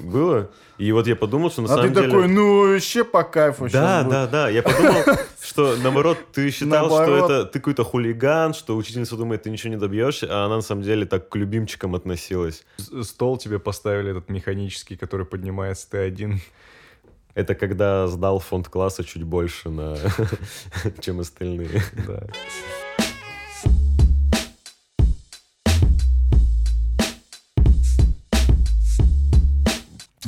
Было? 0.02 0.52
И 0.78 0.92
вот 0.92 1.08
я 1.08 1.16
подумал, 1.16 1.50
что 1.50 1.62
на 1.62 1.74
А 1.74 1.78
ты 1.78 1.82
самом 1.84 1.94
деле... 1.94 2.08
такой, 2.08 2.28
ну, 2.28 2.74
вообще 2.74 3.04
по 3.06 3.24
кайфу 3.24 3.66
Да, 3.66 3.70
щас 3.70 4.04
будет. 4.04 4.12
да, 4.12 4.28
да. 4.28 4.50
Я 4.50 4.62
подумал, 4.62 5.04
что 5.42 5.76
наоборот, 5.78 6.18
ты 6.34 6.52
считал, 6.52 6.88
что 6.88 6.98
Наоборот. 6.98 7.32
это 7.32 7.46
ты 7.46 7.60
какой-то 7.60 7.84
хулиган, 7.86 8.54
что 8.54 8.76
учительница 8.76 9.16
думает, 9.16 9.44
ты 9.44 9.50
ничего 9.50 9.70
не 9.74 9.80
добьешься, 9.80 10.28
а 10.30 10.46
она 10.46 10.58
на 10.58 10.62
самом 10.62 10.84
деле 10.84 11.06
так 11.06 11.30
к 11.30 11.36
любимчикам 11.38 11.96
относилась. 11.96 12.66
Стол 13.04 13.38
тебе 13.38 13.58
поставили 13.58 14.12
этот 14.12 14.30
механический, 14.30 14.98
который 14.98 15.26
поднимается, 15.26 15.90
ты 15.90 15.98
один. 16.00 16.42
Это 17.34 17.56
когда 17.56 18.08
сдал 18.08 18.40
фонд 18.40 18.68
класса 18.68 19.04
чуть 19.04 19.24
больше, 19.24 19.70
на... 19.70 19.98
чем 21.02 21.22
остальные. 21.22 21.82
Да. 22.06 22.28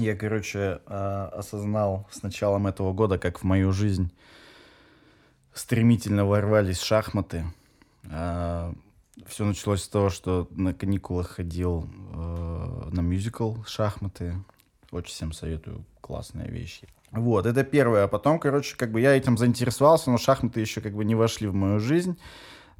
Я, 0.06 0.16
короче, 0.16 0.82
а, 0.86 1.32
осознал 1.34 2.08
с 2.12 2.22
началом 2.22 2.68
этого 2.68 2.94
года, 2.94 3.18
как 3.18 3.40
в 3.40 3.44
мою 3.44 3.72
жизнь 3.72 4.12
стремительно 5.52 6.26
ворвались 6.26 6.80
шахматы. 6.80 7.44
Все 8.04 9.46
началось 9.46 9.82
с 9.82 9.90
того, 9.90 10.12
что 10.12 10.48
на 10.52 10.76
каникулах 10.76 11.30
ходил 11.30 11.90
э, 12.14 12.90
на 12.92 13.02
мюзикл 13.02 13.56
«Шахматы». 13.66 14.36
Очень 14.92 15.14
всем 15.14 15.32
советую. 15.32 15.84
Классная 16.02 16.50
вещь. 16.50 16.82
Вот, 17.10 17.48
это 17.48 17.64
первое. 17.64 18.04
А 18.04 18.08
потом, 18.08 18.38
короче, 18.38 18.76
как 18.78 18.92
бы 18.92 19.02
я 19.02 19.18
этим 19.18 19.40
заинтересовался, 19.40 20.12
но 20.12 20.20
шахматы 20.20 20.60
еще 20.60 20.82
как 20.82 20.94
бы 20.94 21.04
не 21.04 21.16
вошли 21.16 21.48
в 21.48 21.56
мою 21.56 21.80
жизнь. 21.80 22.20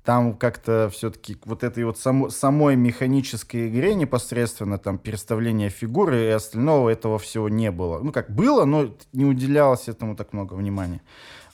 Там 0.06 0.36
как-то 0.36 0.90
все-таки 0.94 1.38
вот 1.46 1.64
этой 1.64 1.84
вот 1.84 1.98
само- 1.98 2.30
самой 2.30 2.76
механической 2.76 3.68
игре 3.68 3.96
непосредственно, 3.96 4.78
там, 4.78 5.00
переставление 5.00 5.70
фигуры 5.70 6.26
и 6.26 6.30
остального 6.30 6.90
этого 6.90 7.18
всего 7.18 7.50
не 7.50 7.72
было. 7.72 8.00
Ну, 8.00 8.12
как 8.12 8.30
было, 8.30 8.66
но 8.66 8.96
не 9.14 9.26
уделялось 9.26 9.88
этому 9.88 10.16
так 10.16 10.32
много 10.32 10.54
внимания. 10.54 11.02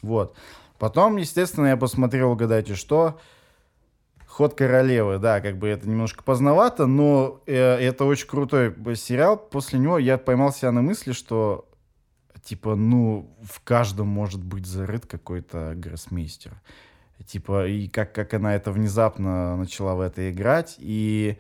Вот. 0.02 0.36
Потом, 0.78 1.18
естественно, 1.18 1.68
я 1.68 1.78
посмотрел, 1.78 2.32
угадайте, 2.32 2.76
что 2.76 3.20
Ход 4.32 4.54
королевы, 4.56 5.18
да, 5.20 5.42
как 5.42 5.58
бы 5.58 5.68
это 5.68 5.90
немножко 5.90 6.24
поздновато, 6.24 6.86
но 6.86 7.42
э, 7.48 7.54
это 7.54 8.06
очень 8.06 8.28
крутой 8.28 8.74
сериал. 8.96 9.38
После 9.38 9.78
него 9.78 9.98
я 9.98 10.18
поймал 10.18 10.54
себя 10.54 10.72
на 10.72 10.82
мысли, 10.82 11.12
что 11.12 11.68
типа, 12.42 12.76
ну, 12.76 13.30
в 13.44 13.62
каждом 13.62 14.08
может 14.08 14.42
быть 14.42 14.66
зарыт 14.66 15.06
какой-то 15.06 15.74
гроссмейстер. 15.76 16.54
Типа, 17.26 17.68
и 17.68 17.88
как, 17.88 18.14
как 18.14 18.34
она 18.34 18.56
это 18.56 18.72
внезапно 18.72 19.56
начала 19.58 19.96
в 19.96 20.02
это 20.02 20.32
играть, 20.32 20.76
и 20.80 21.38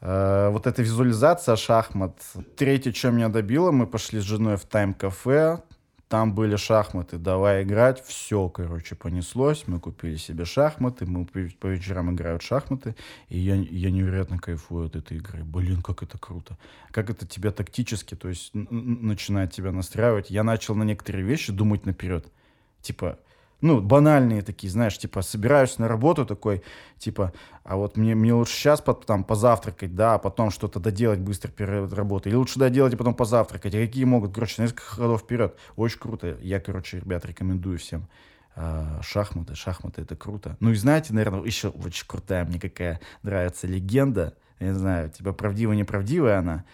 э, 0.00 0.48
вот 0.50 0.66
эта 0.66 0.82
визуализация 0.82 1.56
шахмат. 1.56 2.20
Третье, 2.56 2.92
чем 2.92 3.16
меня 3.16 3.28
добило, 3.28 3.70
мы 3.70 3.86
пошли 3.86 4.20
с 4.20 4.24
женой 4.24 4.56
в 4.56 4.64
тайм-кафе, 4.64 5.62
там 6.08 6.34
были 6.34 6.56
шахматы, 6.56 7.18
давай 7.18 7.64
играть, 7.64 8.02
все, 8.02 8.48
короче, 8.48 8.94
понеслось, 8.94 9.64
мы 9.66 9.78
купили 9.78 10.16
себе 10.16 10.46
шахматы, 10.46 11.04
мы 11.04 11.26
по 11.26 11.66
вечерам 11.66 12.14
играют 12.14 12.40
шахматы, 12.40 12.96
и 13.28 13.38
я, 13.38 13.56
я 13.56 13.90
невероятно 13.90 14.38
кайфую 14.38 14.86
от 14.86 14.96
этой 14.96 15.18
игры. 15.18 15.44
Блин, 15.44 15.82
как 15.82 16.02
это 16.02 16.16
круто. 16.18 16.56
Как 16.92 17.10
это 17.10 17.26
тебя 17.26 17.52
тактически, 17.52 18.14
то 18.14 18.28
есть 18.30 18.52
начинает 18.54 19.52
тебя 19.52 19.70
настраивать. 19.70 20.30
Я 20.30 20.44
начал 20.44 20.74
на 20.74 20.82
некоторые 20.82 21.24
вещи 21.24 21.52
думать 21.52 21.84
наперед. 21.84 22.32
Типа, 22.80 23.18
ну, 23.60 23.80
банальные 23.80 24.42
такие, 24.42 24.70
знаешь, 24.70 24.96
типа, 24.98 25.22
собираюсь 25.22 25.78
на 25.78 25.88
работу 25.88 26.24
такой, 26.24 26.62
типа, 26.98 27.32
а 27.64 27.76
вот 27.76 27.96
мне, 27.96 28.14
мне 28.14 28.32
лучше 28.32 28.54
сейчас 28.54 28.82
там 29.06 29.24
позавтракать, 29.24 29.94
да, 29.94 30.14
а 30.14 30.18
потом 30.18 30.50
что-то 30.50 30.78
доделать 30.78 31.18
быстро 31.18 31.50
перед 31.50 31.92
работой. 31.92 32.28
Или 32.28 32.36
лучше 32.36 32.58
доделать 32.58 32.92
и 32.94 32.96
потом 32.96 33.14
позавтракать. 33.14 33.74
А 33.74 33.78
какие 33.78 34.04
могут, 34.04 34.32
короче, 34.32 34.62
несколько 34.62 34.82
ходов 34.82 35.22
вперед. 35.22 35.56
Очень 35.76 35.98
круто. 35.98 36.36
Я, 36.40 36.60
короче, 36.60 37.00
ребят, 37.00 37.24
рекомендую 37.24 37.78
всем. 37.78 38.08
А, 38.54 39.00
шахматы, 39.02 39.54
шахматы, 39.54 40.02
это 40.02 40.16
круто. 40.16 40.56
Ну 40.60 40.70
и 40.70 40.74
знаете, 40.74 41.12
наверное, 41.12 41.42
еще 41.42 41.68
очень 41.68 42.06
крутая 42.06 42.44
мне 42.44 42.58
какая 42.58 43.00
нравится 43.22 43.66
легенда. 43.66 44.34
Я 44.60 44.68
не 44.68 44.74
знаю, 44.74 45.10
типа, 45.10 45.32
правдивая-неправдивая 45.32 46.38
она. 46.38 46.64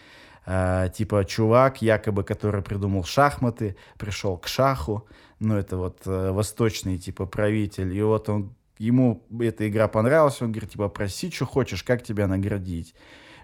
А, 0.47 0.89
типа, 0.89 1.25
чувак, 1.25 1.83
якобы, 1.83 2.25
который 2.25 2.63
придумал 2.63 3.05
шахматы, 3.05 3.77
пришел 3.99 4.37
к 4.37 4.47
шаху, 4.47 5.07
ну, 5.45 5.57
это 5.57 5.77
вот 5.77 6.01
э, 6.07 6.31
восточный, 6.31 6.99
типа, 6.99 7.27
правитель, 7.27 7.95
и 7.95 8.03
вот 8.03 8.29
он, 8.29 8.55
ему 8.79 9.23
эта 9.41 9.69
игра 9.69 9.89
понравилась, 9.89 10.41
он 10.43 10.53
говорит, 10.53 10.71
типа, 10.71 10.89
проси, 10.89 11.31
что 11.31 11.47
хочешь, 11.47 11.83
как 11.83 12.03
тебя 12.03 12.27
наградить. 12.27 12.95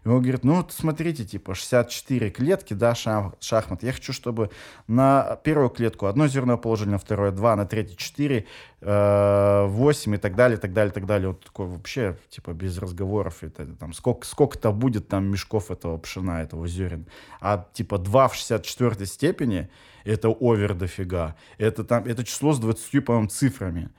И 0.04 0.08
он 0.08 0.22
говорит, 0.22 0.44
ну, 0.44 0.56
вот 0.56 0.72
смотрите, 0.72 1.24
типа, 1.24 1.54
64 1.54 2.30
клетки, 2.30 2.74
да, 2.74 2.92
шах- 2.92 3.34
шахмат. 3.40 3.82
Я 3.82 3.92
хочу, 3.92 4.12
чтобы 4.12 4.50
на 4.86 5.38
первую 5.44 5.70
клетку 5.70 6.06
одно 6.06 6.26
зерно 6.26 6.56
положили, 6.56 6.90
на 6.90 6.98
второе 6.98 7.32
два, 7.32 7.54
на 7.56 7.66
третье 7.66 7.96
четыре, 7.96 8.46
э, 8.80 9.66
восемь 9.66 10.14
и 10.14 10.18
так 10.18 10.34
далее, 10.36 10.58
так 10.58 10.72
далее, 10.72 10.92
так 10.92 11.06
далее. 11.06 11.28
Вот 11.28 11.44
такой 11.44 11.66
вообще, 11.66 12.16
типа, 12.30 12.52
без 12.52 12.78
разговоров. 12.78 13.42
Это, 13.42 13.66
там, 13.66 13.92
сколько, 13.92 14.26
сколько-то 14.26 14.72
будет 14.72 15.08
там 15.08 15.26
мешков 15.26 15.70
этого 15.70 15.98
пшена, 15.98 16.42
этого 16.42 16.66
зерен. 16.66 17.06
А, 17.40 17.66
типа, 17.72 17.98
2 17.98 18.28
в 18.28 18.34
64 18.34 19.06
степени, 19.06 19.68
это 20.04 20.28
овер 20.28 20.74
дофига. 20.74 21.36
Это, 21.58 21.84
там, 21.84 22.04
это 22.04 22.24
число 22.24 22.52
с 22.52 22.58
20, 22.58 23.04
по-моему, 23.04 23.28
цифрами. 23.28 23.90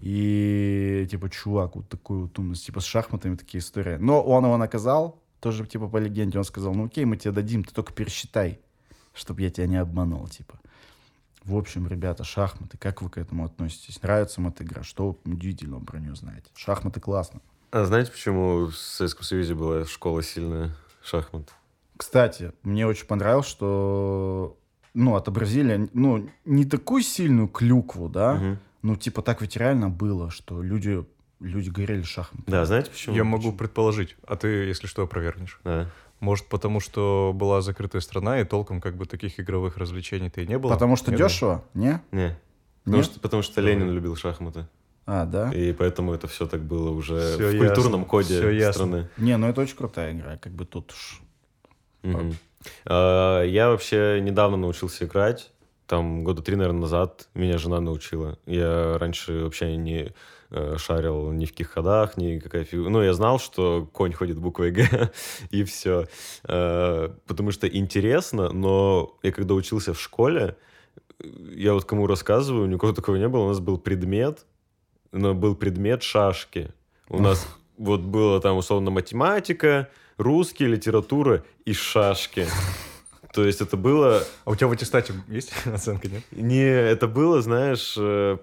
И, 0.00 1.06
типа, 1.10 1.28
чувак, 1.30 1.76
вот 1.76 1.88
такой 1.88 2.22
вот 2.22 2.38
умность. 2.38 2.66
Типа, 2.66 2.80
с 2.80 2.84
шахматами 2.84 3.36
такие 3.36 3.60
истории. 3.60 3.96
Но 3.96 4.22
он 4.22 4.44
его 4.44 4.56
наказал, 4.56 5.22
тоже, 5.40 5.66
типа, 5.66 5.88
по 5.88 5.98
легенде. 5.98 6.38
Он 6.38 6.44
сказал, 6.44 6.74
ну 6.74 6.86
окей, 6.86 7.04
мы 7.04 7.16
тебе 7.16 7.32
дадим, 7.32 7.64
ты 7.64 7.74
только 7.74 7.92
пересчитай, 7.92 8.60
чтобы 9.14 9.42
я 9.42 9.50
тебя 9.50 9.66
не 9.66 9.76
обманул, 9.76 10.26
типа. 10.28 10.58
В 11.44 11.56
общем, 11.56 11.88
ребята, 11.88 12.24
шахматы, 12.24 12.76
как 12.76 13.02
вы 13.02 13.08
к 13.08 13.18
этому 13.18 13.44
относитесь? 13.44 14.02
Нравится 14.02 14.40
вам 14.40 14.50
эта 14.50 14.64
игра? 14.64 14.82
Что 14.82 15.16
вы 15.24 15.32
удивительного 15.32 15.82
про 15.82 15.98
нее 15.98 16.14
знаете? 16.14 16.48
Шахматы 16.54 17.00
классно. 17.00 17.40
А 17.70 17.84
знаете, 17.84 18.10
почему 18.10 18.66
в 18.66 18.76
Советском 18.76 19.24
Союзе 19.24 19.54
была 19.54 19.84
школа 19.86 20.22
сильная 20.22 20.74
шахмат? 21.02 21.52
Кстати, 21.96 22.52
мне 22.62 22.86
очень 22.86 23.06
понравилось, 23.06 23.46
что 23.46 24.58
ну, 24.92 25.14
отобразили, 25.14 25.88
ну, 25.92 26.28
не 26.44 26.64
такую 26.64 27.02
сильную 27.02 27.48
клюкву, 27.48 28.08
да, 28.08 28.34
Мгм. 28.34 28.58
Ну, 28.82 28.96
типа, 28.96 29.22
так 29.22 29.40
ведь 29.42 29.56
реально 29.56 29.88
было, 29.90 30.30
что 30.30 30.62
люди, 30.62 31.04
люди 31.40 31.68
горели 31.70 32.02
шахматы. 32.02 32.44
Да, 32.50 32.64
знаете 32.64 32.90
почему? 32.90 33.16
Я 33.16 33.24
могу 33.24 33.52
предположить, 33.52 34.16
а 34.26 34.36
ты, 34.36 34.48
если 34.48 34.86
что, 34.86 35.02
опровергнешь. 35.02 35.60
Да. 35.64 35.88
Может, 36.20 36.46
потому 36.46 36.80
что 36.80 37.32
была 37.34 37.62
закрытая 37.62 38.02
страна, 38.02 38.40
и 38.40 38.44
толком 38.44 38.80
как 38.80 38.96
бы 38.96 39.06
таких 39.06 39.40
игровых 39.40 39.78
развлечений-то 39.78 40.42
и 40.42 40.46
не 40.46 40.58
было? 40.58 40.70
Потому 40.72 40.96
что 40.96 41.10
Нет? 41.10 41.20
дешево, 41.20 41.64
не? 41.74 42.00
Не. 42.12 42.38
Потому 42.84 42.96
Нет? 42.98 43.06
что, 43.06 43.20
потому 43.20 43.42
что 43.42 43.60
Ленин 43.60 43.90
любил 43.90 44.16
шахматы. 44.16 44.66
А, 45.06 45.24
да? 45.24 45.50
И 45.52 45.72
поэтому 45.72 46.12
это 46.12 46.28
все 46.28 46.46
так 46.46 46.62
было 46.62 46.90
уже 46.90 47.18
Всё 47.34 47.48
в 47.48 47.52
ясно, 47.52 47.66
культурном 47.66 48.04
коде 48.04 48.56
ясно. 48.56 48.72
страны. 48.72 49.08
Не, 49.16 49.36
ну 49.36 49.48
это 49.48 49.62
очень 49.62 49.76
крутая 49.76 50.12
игра, 50.12 50.36
как 50.36 50.52
бы 50.52 50.64
тут 50.64 50.92
уж... 50.92 51.22
А, 52.84 53.42
Я 53.42 53.70
вообще 53.70 54.20
недавно 54.22 54.56
научился 54.56 55.06
играть. 55.06 55.50
Там 55.90 56.22
года 56.22 56.40
три, 56.40 56.54
наверное, 56.54 56.82
назад 56.82 57.28
меня 57.34 57.58
жена 57.58 57.80
научила. 57.80 58.38
Я 58.46 58.96
раньше 58.96 59.42
вообще 59.42 59.74
не 59.74 60.12
э, 60.50 60.76
шарил 60.78 61.32
ни 61.32 61.46
в 61.46 61.50
каких 61.50 61.70
ходах, 61.70 62.16
ни 62.16 62.38
какая 62.38 62.62
фигура. 62.62 62.90
Ну, 62.90 63.02
я 63.02 63.12
знал, 63.12 63.40
что 63.40 63.88
конь 63.92 64.12
ходит 64.12 64.38
буквой 64.38 64.70
Г, 64.70 65.10
и 65.50 65.64
все. 65.64 66.06
Потому 66.42 67.50
что 67.50 67.66
интересно, 67.66 68.52
но 68.52 69.18
я 69.24 69.32
когда 69.32 69.54
учился 69.54 69.92
в 69.92 70.00
школе, 70.00 70.56
я 71.56 71.74
вот 71.74 71.84
кому 71.86 72.06
рассказываю, 72.06 72.72
у 72.72 72.78
кого 72.78 72.92
такого 72.92 73.16
не 73.16 73.26
было. 73.26 73.46
У 73.46 73.48
нас 73.48 73.58
был 73.58 73.76
предмет, 73.76 74.46
но 75.10 75.34
был 75.34 75.56
предмет 75.56 76.04
шашки. 76.04 76.72
У 77.08 77.20
нас 77.20 77.48
вот 77.78 78.02
было 78.02 78.40
там 78.40 78.56
условно 78.56 78.92
математика, 78.92 79.88
русский, 80.18 80.66
литература 80.66 81.42
и 81.64 81.72
шашки. 81.72 82.46
То 83.32 83.44
есть 83.44 83.60
это 83.60 83.76
было... 83.76 84.22
А 84.44 84.50
у 84.50 84.56
тебя 84.56 84.66
в 84.68 84.72
аттестате 84.72 85.14
есть 85.28 85.52
оценка, 85.66 86.08
нет? 86.08 86.22
Не, 86.32 86.64
это 86.64 87.06
было, 87.06 87.40
знаешь, 87.42 87.94
э, 87.98 88.38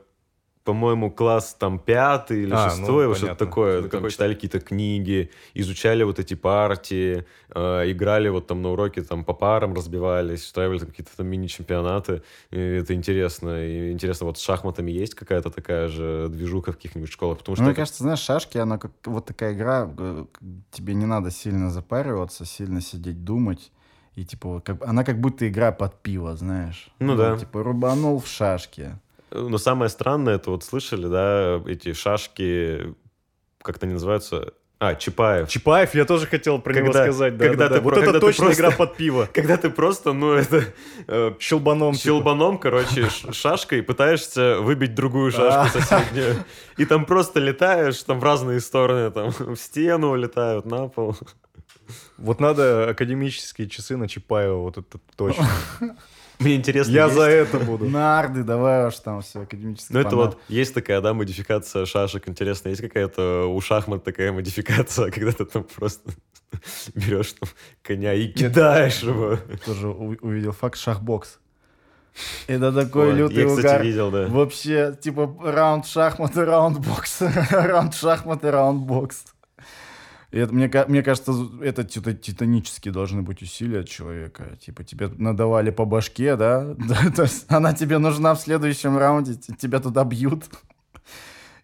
по-моему, 0.63 1.11
класс 1.11 1.55
там 1.59 1.79
пятый 1.79 2.43
или 2.43 2.51
А, 2.53 2.65
ну, 2.65 2.69
шестой, 2.71 3.07
вот 3.07 3.17
что-то 3.17 3.35
такое. 3.35 3.75
Ну, 3.77 3.81
Там 3.83 3.89
какой-то- 3.91 4.11
читали 4.13 4.33
какие-то 4.33 4.59
книги, 4.59 5.29
изучали 5.53 6.03
вот 6.03 6.19
эти 6.19 6.33
партии, 6.35 7.25
э, 7.53 7.91
играли 7.91 8.29
вот 8.29 8.47
там 8.47 8.61
на 8.61 8.69
уроке, 8.71 9.01
там 9.01 9.23
по 9.25 9.33
парам 9.33 9.73
разбивались, 9.73 10.43
устраивали 10.45 10.79
там 10.79 10.89
какие-то 10.89 11.11
там 11.17 11.27
мини-чемпионаты. 11.27 12.21
И 12.51 12.57
это 12.59 12.93
интересно. 12.93 13.65
И 13.65 13.91
интересно, 13.91 14.25
вот 14.27 14.37
с 14.37 14.41
шахматами 14.41 14.91
есть 14.91 15.15
какая-то 15.15 15.49
такая 15.51 15.87
же 15.89 16.27
движуха 16.29 16.71
в 16.71 16.75
каких-нибудь 16.75 17.09
школах? 17.11 17.37
Потому 17.39 17.55
что 17.55 17.63
Ну, 17.63 17.67
мне 17.67 17.71
это- 17.73 17.81
кажется, 17.81 18.03
знаешь, 18.03 18.19
шашки, 18.19 18.57
она 18.57 18.77
как 18.77 18.91
вот 19.05 19.25
такая 19.25 19.53
игра, 19.53 19.89
э, 19.97 20.25
тебе 20.71 20.93
не 20.93 21.05
надо 21.05 21.31
сильно 21.31 21.71
запариваться, 21.71 22.45
сильно 22.45 22.79
сидеть 22.81 23.23
думать. 23.23 23.71
И 24.17 24.25
типа, 24.25 24.49
вот 24.49 24.65
как, 24.65 24.83
она 24.83 25.03
как 25.03 25.21
будто 25.21 25.47
игра 25.47 25.71
под 25.71 26.01
пиво, 26.01 26.35
знаешь. 26.35 26.89
Ну 26.99 27.15
да. 27.15 27.37
Типа, 27.37 27.61
рубанул 27.63 28.19
в 28.19 28.27
шашки. 28.27 28.97
Но 29.31 29.57
самое 29.59 29.89
странное, 29.89 30.35
это 30.35 30.49
вот 30.49 30.63
слышали, 30.63 31.07
да, 31.07 31.61
эти 31.67 31.93
шашки, 31.93 32.95
как-то 33.61 33.85
они 33.85 33.93
называются? 33.93 34.53
А, 34.79 34.95
Чапаев. 34.95 35.49
Чапаев, 35.49 35.93
я 35.95 36.05
тоже 36.05 36.25
хотел 36.27 36.59
про 36.59 36.73
него 36.73 36.85
Когда- 36.87 37.03
сказать. 37.05 37.37
Да, 37.37 37.45
когда 37.47 37.67
да, 37.69 37.75
ты 37.75 37.75
да. 37.75 37.81
Вот 37.81 37.93
это 37.93 38.01
когда 38.05 38.19
ты 38.19 38.25
точно 38.25 38.45
просто- 38.45 38.61
игра 38.61 38.71
под 38.71 38.95
пиво. 38.97 39.29
Когда 39.33 39.57
ты 39.57 39.69
просто, 39.69 40.13
ну, 40.13 40.33
это... 40.33 40.63
э, 41.07 41.33
Щелбаном. 41.39 41.93
типа. 41.93 42.03
Щелбаном, 42.03 42.57
короче, 42.59 43.09
ш- 43.09 43.33
шашкой 43.33 43.81
пытаешься 43.83 44.59
выбить 44.61 44.93
другую 44.95 45.31
шашку 45.31 45.79
соседнюю. 45.79 46.35
И 46.77 46.85
там 46.85 47.05
просто 47.05 47.39
летаешь, 47.39 48.01
там 48.03 48.19
в 48.19 48.23
разные 48.23 48.59
стороны, 48.61 49.09
там 49.11 49.29
в 49.39 49.55
стену 49.57 50.09
улетают, 50.11 50.65
на 50.65 50.87
пол. 50.87 51.15
Вот 52.17 52.39
надо 52.39 52.89
академические 52.89 53.67
часы 53.69 53.97
на 53.97 54.07
Чапаева, 54.07 54.57
вот 54.57 54.77
это 54.77 54.99
точно. 55.15 55.47
Мне 56.39 56.55
интересно, 56.55 56.91
Я 56.91 57.05
есть- 57.05 57.15
за 57.15 57.23
это 57.23 57.57
буду. 57.59 57.85
Нарды, 57.89 58.43
давай 58.43 58.87
уж 58.87 58.95
там 58.99 59.21
все, 59.21 59.41
академический 59.41 59.93
Ну, 59.95 59.99
это 60.01 60.15
вот 60.15 60.37
есть 60.49 60.73
такая, 60.73 61.01
да, 61.01 61.13
модификация 61.15 61.85
шашек. 61.85 62.27
Интересно, 62.29 62.69
есть 62.69 62.81
какая-то 62.81 63.47
у 63.51 63.59
шахмат 63.59 64.03
такая 64.03 64.31
модификация, 64.31 65.09
когда 65.11 65.31
ты 65.31 65.45
там 65.45 65.63
просто 65.63 66.11
берешь 66.93 67.33
там 67.33 67.49
коня 67.81 68.13
и 68.13 68.27
кидаешь 68.27 68.99
его. 69.01 69.37
Тоже 69.65 69.87
увидел 69.87 70.51
факт 70.51 70.77
шахбокс. 70.77 71.39
Это 72.47 72.71
такой 72.71 73.11
Вот, 73.11 73.17
лютый 73.17 73.43
Я, 73.43 73.47
кстати, 73.47 73.65
угар. 73.65 73.83
видел, 73.83 74.11
да. 74.11 74.27
Вообще, 74.27 74.95
типа, 74.99 75.35
раунд 75.43 75.85
шахматы, 75.85 76.45
раунд 76.45 76.79
бокс. 76.79 77.21
раунд 77.51 77.93
шахматы, 77.95 78.49
раунд 78.51 78.81
бокс. 78.83 79.25
И 80.31 80.37
это, 80.39 80.53
мне, 80.53 80.69
мне 80.87 81.03
кажется, 81.03 81.31
это 81.61 81.83
тита- 81.83 82.13
титанические 82.13 82.93
должны 82.93 83.21
быть 83.21 83.41
усилия 83.41 83.83
человека. 83.85 84.57
Типа, 84.59 84.83
тебе 84.83 85.07
надавали 85.07 85.69
по 85.69 85.85
башке, 85.85 86.35
да? 86.35 86.75
То 87.15 87.23
есть 87.23 87.45
она 87.49 87.73
тебе 87.73 87.97
нужна 87.97 88.35
в 88.35 88.41
следующем 88.41 88.97
раунде, 88.97 89.35
тебя 89.35 89.79
туда 89.79 90.03
бьют. 90.03 90.43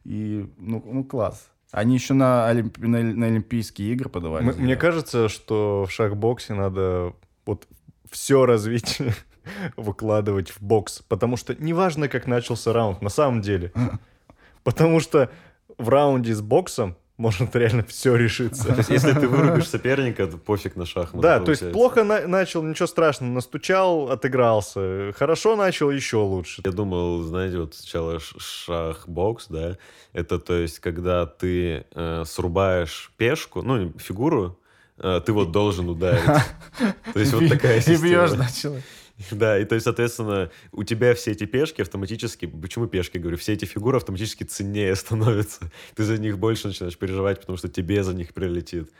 И, 0.05 0.49
ну, 0.57 0.81
ну 0.85 1.03
класс. 1.03 1.49
Они 1.71 1.95
еще 1.95 2.13
на, 2.13 2.49
Олимп- 2.49 2.79
на, 2.79 3.01
на 3.01 3.25
Олимпийские 3.25 3.91
игры 3.93 4.07
подавали. 4.09 4.49
М- 4.49 4.61
Мне 4.61 4.75
кажется, 4.77 5.27
что 5.27 5.85
в 5.87 5.91
шахбоксе 5.91 6.53
надо 6.53 7.13
вот 7.45 7.67
все 8.09 8.45
развитие 8.45 9.13
выкладывать 9.75 10.51
в 10.51 10.61
бокс. 10.61 11.01
Потому 11.09 11.35
что 11.35 11.53
неважно, 11.55 12.07
как 12.07 12.27
начался 12.27 12.71
раунд, 12.71 13.01
на 13.01 13.09
самом 13.09 13.41
деле. 13.41 13.73
Потому 14.63 14.99
что 15.01 15.29
в 15.77 15.89
раунде 15.89 16.33
с 16.33 16.41
боксом 16.41 16.95
может 17.17 17.55
реально 17.55 17.83
все 17.83 18.15
решиться. 18.15 18.65
То 18.69 18.75
есть, 18.77 18.89
если 18.89 19.13
ты 19.13 19.27
вырубишь 19.27 19.67
соперника, 19.67 20.25
то 20.27 20.37
пофиг 20.37 20.75
на 20.75 20.85
шахматы. 20.85 21.21
Да, 21.21 21.39
то 21.39 21.51
есть 21.51 21.61
получается. 21.61 21.71
плохо 21.73 22.03
на- 22.03 22.27
начал, 22.27 22.63
ничего 22.63 22.87
страшного, 22.87 23.31
настучал, 23.31 24.09
отыгрался. 24.11 25.13
Хорошо 25.17 25.55
начал, 25.55 25.91
еще 25.91 26.17
лучше. 26.17 26.61
Я 26.65 26.71
думал, 26.71 27.21
знаете, 27.21 27.59
вот 27.59 27.75
сначала 27.75 28.19
ш- 28.19 28.35
шах-бокс, 28.39 29.47
да, 29.49 29.77
это 30.13 30.39
то 30.39 30.55
есть, 30.55 30.79
когда 30.79 31.25
ты 31.25 31.85
э, 31.93 32.23
срубаешь 32.25 33.11
пешку, 33.17 33.61
ну, 33.61 33.93
фигуру, 33.99 34.59
э, 34.97 35.21
ты 35.25 35.31
вот 35.33 35.51
должен 35.51 35.89
ударить. 35.89 36.23
То 37.13 37.19
есть 37.19 37.33
вот 37.33 37.47
такая 37.47 37.79
И 37.79 37.97
бьешь, 37.97 38.31
система. 38.31 38.73
да. 38.75 38.81
Да, 39.31 39.59
и 39.59 39.65
то 39.65 39.75
есть, 39.75 39.85
соответственно, 39.85 40.51
у 40.71 40.83
тебя 40.83 41.13
все 41.15 41.31
эти 41.31 41.45
пешки 41.45 41.81
автоматически, 41.81 42.45
почему 42.45 42.87
пешки, 42.87 43.17
говорю, 43.17 43.37
все 43.37 43.53
эти 43.53 43.65
фигуры 43.65 43.97
автоматически 43.97 44.43
ценнее 44.43 44.95
становятся. 44.97 45.71
Ты 45.95 46.03
за 46.03 46.17
них 46.17 46.37
больше 46.37 46.67
начинаешь 46.67 46.97
переживать, 46.97 47.39
потому 47.39 47.57
что 47.57 47.69
тебе 47.69 48.03
за 48.03 48.13
них 48.13 48.33
прилетит. 48.33 48.91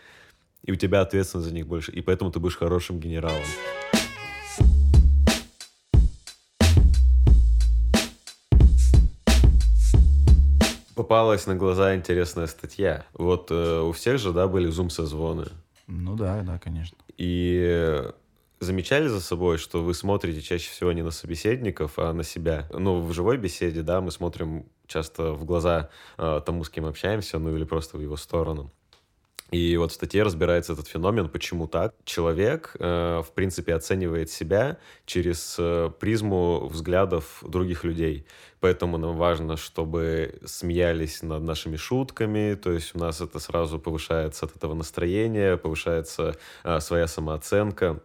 И 0.64 0.72
у 0.72 0.76
тебя 0.76 1.02
ответственность 1.02 1.50
за 1.50 1.54
них 1.54 1.68
больше. 1.68 1.92
И 1.92 2.02
поэтому 2.02 2.32
ты 2.32 2.40
будешь 2.40 2.56
хорошим 2.56 3.00
генералом. 3.00 3.44
Попалась 10.96 11.48
на 11.48 11.56
глаза 11.56 11.96
интересная 11.96 12.48
статья. 12.48 13.06
Вот 13.14 13.48
э, 13.50 13.82
у 13.82 13.92
всех 13.92 14.20
же, 14.20 14.32
да, 14.32 14.48
были 14.48 14.68
зум-созвоны. 14.68 15.48
Ну 15.88 16.16
да, 16.16 16.44
да, 16.44 16.60
конечно. 16.60 16.98
И 17.18 17.62
э, 17.68 18.12
замечали 18.64 19.08
за 19.08 19.22
собой, 19.22 19.58
что 19.58 19.84
вы 19.84 19.94
смотрите 19.94 20.42
чаще 20.42 20.70
всего 20.70 20.92
не 20.92 21.02
на 21.02 21.12
собеседников, 21.12 21.98
а 21.98 22.14
на 22.14 22.24
себя. 22.24 22.68
Ну, 22.72 23.02
в 23.02 23.14
живой 23.14 23.38
беседе, 23.38 23.82
да, 23.82 24.02
мы 24.02 24.12
смотрим 24.12 24.66
часто 24.88 25.34
в 25.34 25.46
глаза 25.46 25.90
э, 26.18 26.42
тому, 26.46 26.64
с 26.64 26.70
кем 26.70 26.86
общаемся, 26.86 27.40
ну 27.40 27.56
или 27.56 27.64
просто 27.64 27.98
в 27.98 28.02
его 28.02 28.18
сторону. 28.18 28.72
И 29.54 29.78
вот 29.78 29.92
в 29.92 29.94
статье 29.94 30.24
разбирается 30.24 30.74
этот 30.74 30.88
феномен, 30.88 31.30
почему 31.30 31.68
так. 31.68 31.94
Человек, 32.06 32.76
э, 32.80 33.22
в 33.24 33.32
принципе, 33.34 33.76
оценивает 33.76 34.32
себя 34.32 34.78
через 35.06 35.58
э, 35.60 35.92
призму 36.00 36.68
взглядов 36.68 37.44
других 37.48 37.84
людей. 37.84 38.26
Поэтому 38.62 38.98
нам 38.98 39.16
важно, 39.16 39.56
чтобы 39.56 40.40
смеялись 40.44 41.22
над 41.22 41.44
нашими 41.44 41.76
шутками, 41.76 42.56
то 42.56 42.72
есть 42.72 42.96
у 42.96 43.00
нас 43.00 43.22
это 43.22 43.38
сразу 43.38 43.78
повышается 43.78 44.48
от 44.48 44.56
этого 44.56 44.74
настроения, 44.74 45.58
повышается 45.58 46.36
э, 46.64 46.80
своя 46.80 47.06
самооценка. 47.06 48.02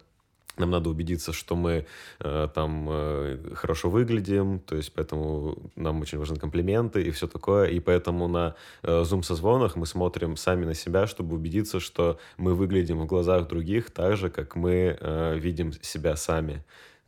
Нам 0.59 0.71
надо 0.71 0.89
убедиться, 0.89 1.33
что 1.33 1.55
мы 1.55 1.85
э, 2.19 2.47
там 2.53 2.87
э, 2.89 3.37
хорошо 3.55 3.89
выглядим, 3.89 4.59
то 4.59 4.75
есть 4.75 4.93
поэтому 4.93 5.57
нам 5.75 6.01
очень 6.01 6.17
важны 6.17 6.37
комплименты 6.37 7.01
и 7.01 7.11
все 7.11 7.27
такое. 7.27 7.69
И 7.69 7.79
поэтому 7.79 8.27
на 8.27 8.55
э, 8.83 9.03
зум-созвонах 9.03 9.75
мы 9.75 9.85
смотрим 9.85 10.35
сами 10.37 10.65
на 10.65 10.73
себя, 10.73 11.07
чтобы 11.07 11.35
убедиться, 11.35 11.79
что 11.79 12.19
мы 12.37 12.53
выглядим 12.53 12.99
в 12.99 13.05
глазах 13.05 13.47
других 13.47 13.89
так 13.89 14.17
же, 14.17 14.29
как 14.29 14.55
мы 14.55 14.97
э, 14.99 15.37
видим 15.39 15.73
себя 15.81 16.15
сами. 16.15 16.63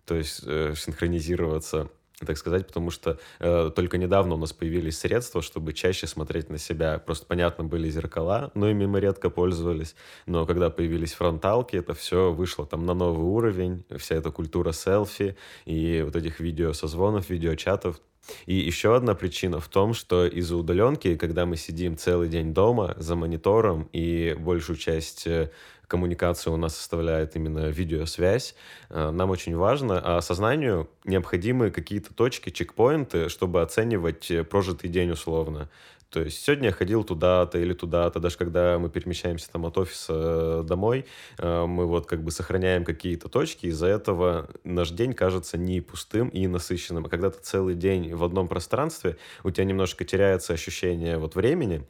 То 0.05 0.15
есть 0.15 0.41
э, 0.45 0.73
синхронизироваться 0.75 1.89
так 2.25 2.37
сказать, 2.37 2.67
потому 2.67 2.91
что 2.91 3.19
э, 3.39 3.71
только 3.75 3.97
недавно 3.97 4.35
у 4.35 4.37
нас 4.37 4.53
появились 4.53 4.99
средства, 4.99 5.41
чтобы 5.41 5.73
чаще 5.73 6.07
смотреть 6.07 6.49
на 6.49 6.57
себя. 6.57 6.99
Просто, 6.99 7.25
понятно, 7.25 7.63
были 7.63 7.89
зеркала, 7.89 8.51
но 8.53 8.69
ими 8.69 8.85
мы 8.85 8.99
редко 8.99 9.29
пользовались. 9.29 9.95
Но 10.25 10.45
когда 10.45 10.69
появились 10.69 11.13
фронталки, 11.13 11.75
это 11.75 11.93
все 11.93 12.31
вышло 12.31 12.65
там 12.65 12.85
на 12.85 12.93
новый 12.93 13.25
уровень. 13.25 13.83
Вся 13.97 14.15
эта 14.15 14.31
культура 14.31 14.71
селфи 14.71 15.35
и 15.65 16.01
вот 16.05 16.15
этих 16.15 16.39
видеосозвонов, 16.39 17.29
видеочатов. 17.29 17.99
И 18.45 18.55
еще 18.55 18.95
одна 18.95 19.15
причина 19.15 19.59
в 19.59 19.67
том, 19.67 19.93
что 19.93 20.25
из-за 20.25 20.55
удаленки, 20.55 21.15
когда 21.15 21.45
мы 21.45 21.57
сидим 21.57 21.97
целый 21.97 22.29
день 22.29 22.53
дома 22.53 22.93
за 22.97 23.15
монитором 23.15 23.89
и 23.93 24.35
большую 24.39 24.77
часть 24.77 25.25
э, 25.27 25.49
коммуникации 25.87 26.49
у 26.49 26.57
нас 26.57 26.77
составляет 26.77 27.35
именно 27.35 27.69
видеосвязь, 27.69 28.55
э, 28.89 29.11
нам 29.11 29.29
очень 29.29 29.55
важно, 29.55 29.99
а 30.03 30.21
сознанию 30.21 30.89
необходимы 31.03 31.71
какие-то 31.71 32.13
точки, 32.13 32.49
чекпоинты, 32.49 33.29
чтобы 33.29 33.61
оценивать 33.61 34.29
э, 34.31 34.43
прожитый 34.43 34.89
день 34.89 35.11
условно. 35.11 35.69
То 36.11 36.21
есть 36.21 36.43
сегодня 36.43 36.67
я 36.67 36.71
ходил 36.73 37.05
туда-то 37.05 37.57
или 37.57 37.73
туда-то, 37.73 38.19
даже 38.19 38.37
когда 38.37 38.77
мы 38.77 38.89
перемещаемся 38.89 39.49
там 39.49 39.65
от 39.65 39.77
офиса 39.77 40.13
э, 40.13 40.63
домой, 40.67 41.05
э, 41.37 41.65
мы 41.65 41.85
вот 41.85 42.05
как 42.05 42.21
бы 42.21 42.31
сохраняем 42.31 42.83
какие-то 42.83 43.29
точки, 43.29 43.67
из-за 43.67 43.87
этого 43.87 44.49
наш 44.65 44.91
день 44.91 45.13
кажется 45.13 45.57
не 45.57 45.79
пустым 45.79 46.27
и 46.27 46.47
насыщенным. 46.47 47.05
А 47.05 47.09
когда 47.09 47.29
ты 47.29 47.39
целый 47.41 47.75
день 47.75 48.13
в 48.13 48.25
одном 48.25 48.49
пространстве, 48.49 49.17
у 49.45 49.51
тебя 49.51 49.63
немножко 49.63 50.03
теряется 50.03 50.51
ощущение 50.51 51.17
вот 51.17 51.35
времени, 51.35 51.87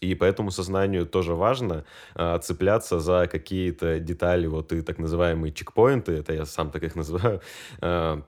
и 0.00 0.14
поэтому 0.14 0.52
сознанию 0.52 1.04
тоже 1.04 1.34
важно 1.34 1.84
э, 2.14 2.38
цепляться 2.42 3.00
за 3.00 3.26
какие-то 3.26 3.98
детали, 3.98 4.46
вот 4.46 4.72
и 4.72 4.82
так 4.82 4.98
называемые 4.98 5.52
чекпоинты, 5.52 6.12
это 6.12 6.32
я 6.32 6.46
сам 6.46 6.70
так 6.70 6.84
их 6.84 6.94
называю, 6.94 7.40
э, 7.80 8.22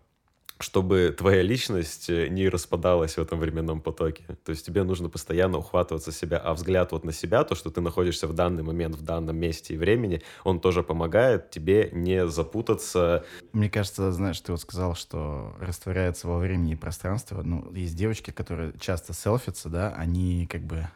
чтобы 0.58 1.14
твоя 1.16 1.42
личность 1.42 2.08
э, 2.08 2.28
не 2.28 2.48
распадалась 2.48 3.16
в 3.16 3.18
этом 3.18 3.38
временном 3.38 3.80
потоке. 3.80 4.24
То 4.44 4.50
есть 4.50 4.64
тебе 4.64 4.84
нужно 4.84 5.08
постоянно 5.08 5.58
ухватываться 5.58 6.12
себя, 6.12 6.38
а 6.38 6.54
взгляд 6.54 6.92
вот 6.92 7.04
на 7.04 7.12
себя, 7.12 7.44
то, 7.44 7.54
что 7.54 7.70
ты 7.70 7.80
находишься 7.80 8.26
в 8.26 8.32
данный 8.32 8.62
момент, 8.62 8.96
в 8.96 9.02
данном 9.02 9.36
месте 9.36 9.74
и 9.74 9.76
времени, 9.76 10.22
он 10.44 10.60
тоже 10.60 10.82
помогает 10.82 11.50
тебе 11.50 11.90
не 11.92 12.26
запутаться. 12.28 13.24
Мне 13.52 13.68
кажется, 13.68 14.10
знаешь, 14.12 14.40
ты 14.40 14.52
вот 14.52 14.60
сказал, 14.60 14.94
что 14.94 15.54
растворяется 15.60 16.26
во 16.26 16.38
времени 16.38 16.72
и 16.72 16.76
пространстве. 16.76 17.38
Ну, 17.42 17.70
есть 17.74 17.96
девочки, 17.96 18.30
которые 18.30 18.72
часто 18.80 19.12
селфятся, 19.12 19.68
да, 19.68 19.94
они 19.96 20.46
как 20.46 20.62
бы 20.62 20.88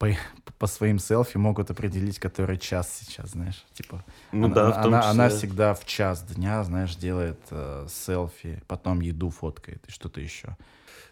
по, 0.00 0.08
по 0.58 0.66
своим 0.66 0.98
селфи 0.98 1.36
могут 1.36 1.70
определить, 1.70 2.18
который 2.18 2.56
час 2.56 3.00
сейчас, 3.00 3.32
знаешь. 3.32 3.64
Типа, 3.74 4.02
Ну 4.32 4.46
она, 4.46 4.54
да, 4.54 4.70
в 4.70 4.74
том 4.82 4.94
она, 4.94 5.10
она 5.10 5.28
числе. 5.28 5.38
всегда 5.38 5.74
в 5.74 5.84
час 5.84 6.22
дня, 6.22 6.64
знаешь, 6.64 6.96
делает 6.96 7.38
э, 7.50 7.86
селфи, 7.88 8.62
потом 8.66 9.02
еду 9.02 9.28
фоткает 9.28 9.84
и 9.86 9.92
что-то 9.92 10.22
еще. 10.22 10.56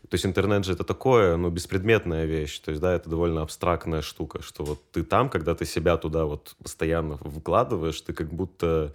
То 0.08 0.14
есть 0.14 0.24
интернет 0.24 0.64
же 0.64 0.72
это 0.72 0.84
такое, 0.84 1.36
ну, 1.36 1.50
беспредметная 1.50 2.24
вещь. 2.24 2.58
То 2.60 2.70
есть, 2.70 2.80
да, 2.80 2.94
это 2.94 3.10
довольно 3.10 3.42
абстрактная 3.42 4.00
штука, 4.00 4.40
что 4.42 4.64
вот 4.64 4.80
ты 4.90 5.02
там, 5.02 5.28
когда 5.28 5.54
ты 5.54 5.66
себя 5.66 5.98
туда 5.98 6.24
вот 6.24 6.56
постоянно 6.62 7.18
вкладываешь, 7.18 8.00
ты 8.00 8.14
как 8.14 8.32
будто 8.32 8.94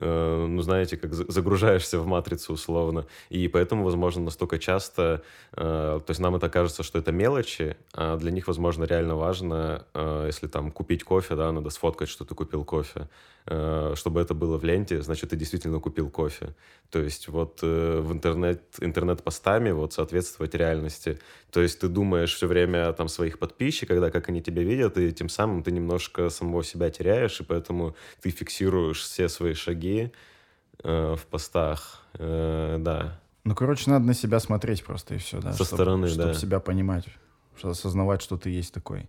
э, 0.00 0.46
ну, 0.48 0.62
знаете, 0.62 0.96
как 0.96 1.14
за- 1.14 1.30
загружаешься 1.30 1.98
в 1.98 2.06
матрицу 2.06 2.52
условно. 2.54 3.06
И 3.30 3.48
поэтому, 3.48 3.84
возможно, 3.84 4.22
настолько 4.22 4.58
часто, 4.58 5.22
э, 5.52 5.56
то 6.04 6.10
есть 6.10 6.20
нам 6.20 6.36
это 6.36 6.48
кажется, 6.48 6.82
что 6.82 6.98
это 6.98 7.12
мелочи, 7.12 7.76
а 7.92 8.16
для 8.16 8.30
них, 8.30 8.46
возможно, 8.48 8.84
реально 8.84 9.16
важно, 9.16 9.86
э, 9.94 10.24
если 10.26 10.46
там 10.46 10.70
купить 10.70 11.04
кофе, 11.04 11.36
да, 11.36 11.52
надо 11.52 11.70
сфоткать, 11.70 12.08
что 12.08 12.24
ты 12.24 12.34
купил 12.34 12.64
кофе. 12.64 13.08
Э, 13.46 13.92
чтобы 13.94 14.22
это 14.22 14.32
было 14.32 14.56
в 14.56 14.64
ленте, 14.64 15.02
значит, 15.02 15.30
ты 15.30 15.36
действительно 15.36 15.78
купил 15.78 16.08
кофе. 16.08 16.54
То 16.90 16.98
есть 16.98 17.28
вот 17.28 17.58
э, 17.62 18.00
в 18.00 18.10
интернет, 18.10 18.62
интернет-постами 18.80 19.70
вот 19.70 19.92
соответствовать 19.92 20.54
реальности. 20.54 21.18
То 21.50 21.60
есть 21.60 21.78
ты 21.78 21.88
думаешь 21.88 22.34
все 22.34 22.46
время 22.46 22.88
о 22.88 22.94
там 22.94 23.08
своих 23.08 23.38
подписчиках, 23.38 24.00
да, 24.00 24.10
как 24.10 24.30
они 24.30 24.40
тебя 24.40 24.62
видят, 24.62 24.96
и 24.96 25.12
тем 25.12 25.28
самым 25.28 25.62
ты 25.62 25.72
немножко 25.72 26.30
самого 26.30 26.64
себя 26.64 26.88
теряешь, 26.88 27.38
и 27.38 27.44
поэтому 27.44 27.94
ты 28.22 28.30
фиксируешь 28.30 29.02
все 29.02 29.28
свои 29.28 29.52
шаги 29.52 30.10
э, 30.82 31.14
в 31.14 31.26
постах. 31.26 32.02
Э, 32.14 32.78
да. 32.80 33.20
Ну, 33.44 33.54
короче, 33.54 33.90
надо 33.90 34.06
на 34.06 34.14
себя 34.14 34.40
смотреть 34.40 34.84
просто 34.84 35.16
и 35.16 35.18
все, 35.18 35.42
да. 35.42 35.52
Со 35.52 35.64
чтоб- 35.64 35.76
стороны, 35.76 36.08
чтоб 36.08 36.26
да. 36.28 36.34
себя 36.34 36.60
понимать, 36.60 37.04
осознавать, 37.62 38.22
что 38.22 38.38
ты 38.38 38.48
есть 38.48 38.72
такой. 38.72 39.06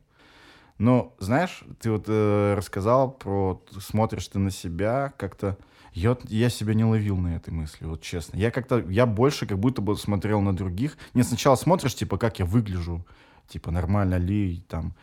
Но, 0.78 1.16
знаешь, 1.20 1.64
ты 1.80 1.92
вот 1.92 2.06
э, 2.08 2.54
рассказал 2.56 3.12
про... 3.12 3.64
Смотришь 3.80 4.28
ты 4.28 4.40
на 4.40 4.52
себя 4.52 5.14
как-то... 5.18 5.58
Я, 5.94 6.18
я 6.26 6.50
себя 6.50 6.74
не 6.74 6.84
ловил 6.84 7.16
на 7.16 7.38
этой 7.38 7.52
мысли, 7.52 7.86
вот 7.86 8.02
честно. 8.02 8.38
Я 8.38 8.52
как-то... 8.52 8.80
Я 8.90 9.06
больше 9.06 9.46
как 9.46 9.58
будто 9.58 9.82
бы 9.82 9.96
смотрел 9.96 10.42
на 10.42 10.56
других. 10.56 10.98
Не, 11.14 11.24
сначала 11.24 11.56
смотришь, 11.56 11.96
типа, 11.96 12.18
как 12.18 12.40
я 12.40 12.46
выгляжу. 12.46 13.06
Типа, 13.48 13.72
нормально 13.72 14.16
ли, 14.16 14.64
там... 14.68 14.96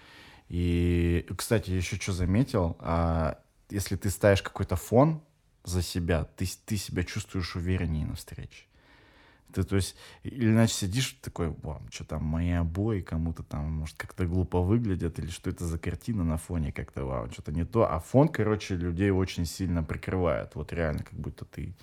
И, 0.49 1.27
кстати, 1.39 1.71
еще 1.71 1.97
что 1.97 2.13
заметил. 2.13 2.77
а, 2.81 3.39
если 3.71 3.97
ты 3.97 4.11
ставишь 4.11 4.43
какой-то 4.43 4.77
фон 4.77 5.23
за 5.65 5.81
себя, 5.81 6.25
ты, 6.37 6.47
ты 6.67 6.77
себя 6.77 7.05
чувствуешь 7.05 7.57
увереннее 7.57 8.07
на 8.07 8.15
встрече. 8.15 8.67
Ты, 9.53 9.62
то 9.65 9.77
есть, 9.77 9.97
или 10.23 10.51
иначе 10.51 10.75
сидишь 10.75 11.19
такой, 11.23 11.55
что 11.91 12.05
там, 12.05 12.25
мои 12.25 12.51
обои 12.51 13.01
кому-то 13.01 13.43
там, 13.43 13.71
может, 13.73 13.97
как-то 13.97 14.27
глупо 14.27 14.61
выглядят, 14.61 15.19
или 15.19 15.29
что 15.29 15.51
это 15.51 15.65
за 15.65 15.79
картина 15.79 16.25
на 16.25 16.37
фоне 16.38 16.73
как-то, 16.73 17.05
вау, 17.05 17.31
что-то 17.31 17.53
не 17.53 17.65
то. 17.65 17.91
А 17.91 18.01
фон, 18.01 18.29
короче, 18.29 18.77
людей 18.77 19.11
очень 19.11 19.47
сильно 19.47 19.83
прикрывает. 19.83 20.55
Вот 20.55 20.73
реально, 20.73 21.03
как 21.05 21.19
будто 21.19 21.45
ты 21.45 21.75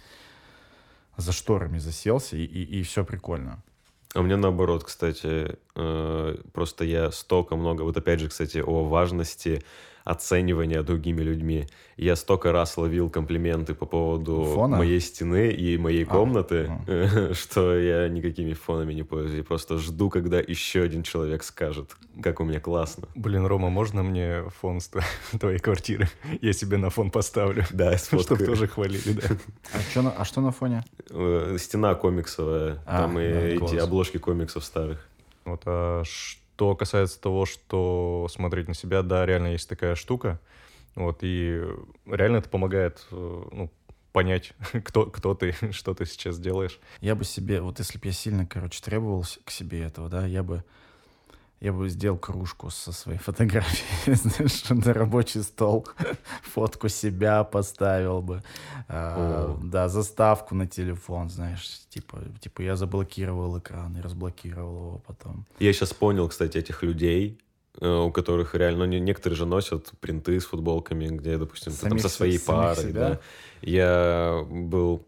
за 1.17 1.32
шторами 1.32 1.79
заселся, 1.79 2.38
и, 2.38 2.43
и, 2.43 2.84
все 2.84 3.03
прикольно. 3.03 3.62
А 4.15 4.21
меня 4.21 4.38
наоборот, 4.38 4.84
кстати, 4.84 5.58
э, 5.75 6.36
просто 6.53 6.84
я 6.84 7.12
столько 7.12 7.55
много, 7.55 7.84
вот 7.84 7.95
опять 7.97 8.19
же, 8.19 8.29
кстати, 8.29 8.58
о 8.58 8.86
важности 8.86 9.63
оценивания 10.03 10.81
другими 10.83 11.21
людьми. 11.21 11.67
Я 11.97 12.15
столько 12.15 12.51
раз 12.51 12.77
ловил 12.77 13.09
комплименты 13.09 13.73
по 13.73 13.85
поводу 13.85 14.43
Фона? 14.55 14.77
моей 14.77 14.99
стены 15.01 15.49
и 15.51 15.77
моей 15.77 16.03
А, 16.03 16.07
комнаты, 16.07 16.71
что 17.33 17.77
я 17.77 18.07
никакими 18.09 18.53
фонами 18.53 18.93
не 18.93 19.03
пользуюсь. 19.03 19.38
Я 19.39 19.43
просто 19.43 19.77
жду, 19.77 20.09
когда 20.09 20.39
еще 20.39 20.81
один 20.83 21.03
человек 21.03 21.43
скажет, 21.43 21.95
как 22.23 22.39
у 22.39 22.45
меня 22.45 22.59
классно. 22.59 23.07
Блин, 23.15 23.45
Рома, 23.45 23.69
можно 23.69 24.01
мне 24.03 24.43
фон 24.62 24.79
с 24.79 24.89
твоей 25.39 25.59
квартиры? 25.59 26.07
Я 26.41 26.53
себе 26.53 26.77
на 26.77 26.89
фон 26.89 27.12
поставлю. 27.12 27.65
Да, 27.71 27.97
Чтобы 27.97 28.38
тоже 28.45 28.67
хвалили, 28.67 29.12
да. 29.13 29.27
А, 29.95 30.01
на, 30.01 30.12
а 30.12 30.25
что 30.25 30.41
на 30.41 30.51
фоне? 30.51 30.83
Э, 31.09 31.57
Стена 31.59 31.95
комиксовая, 31.95 32.81
А, 32.85 33.01
там 33.03 33.19
и 33.19 33.31
да, 33.33 33.39
эти 33.41 33.57
класс. 33.59 33.73
обложки 33.83 34.17
комиксов 34.17 34.63
старых. 34.63 35.05
Вот, 35.45 35.62
а 35.65 36.03
что 36.05 36.39
касается 36.76 37.19
того, 37.19 37.45
что 37.45 38.28
смотреть 38.30 38.67
на 38.67 38.74
себя, 38.74 39.02
да, 39.02 39.26
реально 39.26 39.48
есть 39.48 39.67
такая 39.67 39.95
штука. 39.95 40.39
Вот, 40.95 41.19
и 41.22 41.63
реально 42.06 42.38
это 42.38 42.50
помогает 42.50 43.06
э, 43.12 43.43
ну, 43.52 43.72
понять, 44.12 44.54
кто, 44.84 45.06
кто 45.06 45.34
ты, 45.34 45.56
что 45.72 45.93
ты 45.93 46.06
сейчас 46.06 46.39
делаешь. 46.39 46.80
Я 47.02 47.15
бы 47.15 47.24
себе, 47.24 47.62
вот 47.62 47.80
если 47.80 47.98
бы 47.98 48.08
я 48.08 48.13
сильно, 48.13 48.45
короче, 48.45 48.82
требовал 48.82 49.26
к 49.45 49.52
себе 49.52 49.82
этого, 49.82 50.10
да, 50.10 50.26
я 50.26 50.43
бы, 50.43 50.63
я 51.62 51.74
бы 51.74 51.89
сделал 51.89 52.17
кружку 52.17 52.69
со 52.69 52.91
своей 52.91 53.19
фотографией, 53.19 54.13
знаешь, 54.15 54.63
на 54.69 54.93
рабочий 54.93 55.41
стол, 55.43 55.86
фотку 56.43 56.88
себя 56.89 57.43
поставил 57.43 58.22
бы, 58.22 58.41
а, 58.88 59.58
да, 59.63 59.89
заставку 59.89 60.56
на 60.56 60.67
телефон, 60.67 61.30
знаешь, 61.30 61.82
типа, 61.89 62.19
типа 62.41 62.62
я 62.62 62.76
заблокировал 62.76 63.58
экран 63.60 63.98
и 63.98 64.02
разблокировал 64.02 64.74
его 64.76 65.02
потом. 65.06 65.45
Я 65.60 65.74
сейчас 65.74 65.93
понял, 65.93 66.30
кстати, 66.30 66.58
этих 66.58 66.82
людей, 66.84 67.38
э, 67.82 67.88
у 67.89 68.12
которых 68.12 68.56
реально, 68.56 68.86
ну, 68.86 68.91
не- 68.91 69.00
некоторые 69.00 69.38
же 69.38 69.45
носят 69.45 69.91
принты 70.00 70.39
с 70.39 70.45
футболками, 70.45 71.08
где, 71.08 71.38
допустим, 71.38 71.74
ты 71.74 71.80
там 71.80 71.89
Самих 71.89 72.02
со 72.04 72.10
своей 72.10 72.38
самих 72.39 72.45
парой, 72.45 72.84
себя? 72.89 73.10
да. 73.10 73.19
Я 73.62 74.45
был 74.50 75.06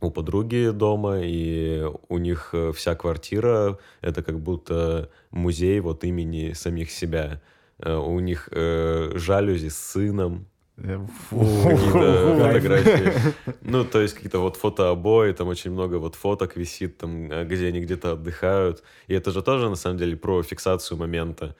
у 0.00 0.10
подруги 0.10 0.70
дома, 0.70 1.20
и 1.22 1.84
у 2.08 2.18
них 2.18 2.50
э, 2.52 2.72
вся 2.72 2.94
квартира— 2.94 3.78
это 4.00 4.22
как 4.22 4.38
будто 4.40 5.10
музей 5.30 5.80
вот 5.80 6.04
имени 6.04 6.52
самих 6.52 6.90
себя. 6.90 7.40
Э, 7.78 7.96
У 7.96 8.20
них 8.20 8.48
э, 8.52 9.12
жалюзи 9.14 9.68
с 9.68 9.78
сыном, 9.78 10.46
Э, 10.78 10.98
какие-то 10.98 12.28
фу, 12.28 12.36
фотографии. 12.36 13.12
Ну, 13.62 13.84
то 13.84 14.00
есть 14.00 14.14
какие-то 14.14 14.40
вот 14.40 14.56
фотообои, 14.56 15.32
там 15.32 15.48
очень 15.48 15.70
много 15.70 15.96
вот 15.96 16.14
фоток 16.14 16.56
висит, 16.56 16.98
там, 16.98 17.30
э, 17.32 17.44
где 17.44 17.68
они 17.68 17.80
где-то 17.80 18.12
отдыхают. 18.12 18.82
И 19.06 19.14
это 19.14 19.30
же 19.30 19.42
тоже, 19.42 19.70
на 19.70 19.76
самом 19.76 19.98
деле, 19.98 20.16
про 20.16 20.42
фиксацию 20.42 20.98
момента. 20.98 21.56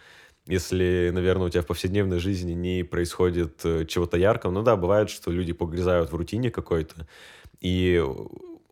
Если, 0.46 1.10
наверное, 1.12 1.46
у 1.46 1.50
тебя 1.50 1.62
в 1.62 1.66
повседневной 1.66 2.18
жизни 2.18 2.52
не 2.52 2.84
происходит 2.84 3.60
э, 3.64 3.86
чего-то 3.86 4.18
яркого, 4.18 4.50
ну 4.50 4.62
да, 4.62 4.76
бывает, 4.76 5.08
что 5.08 5.30
люди 5.30 5.52
погрязают 5.52 6.12
в 6.12 6.14
рутине 6.14 6.50
какой-то, 6.50 7.08
и 7.60 8.02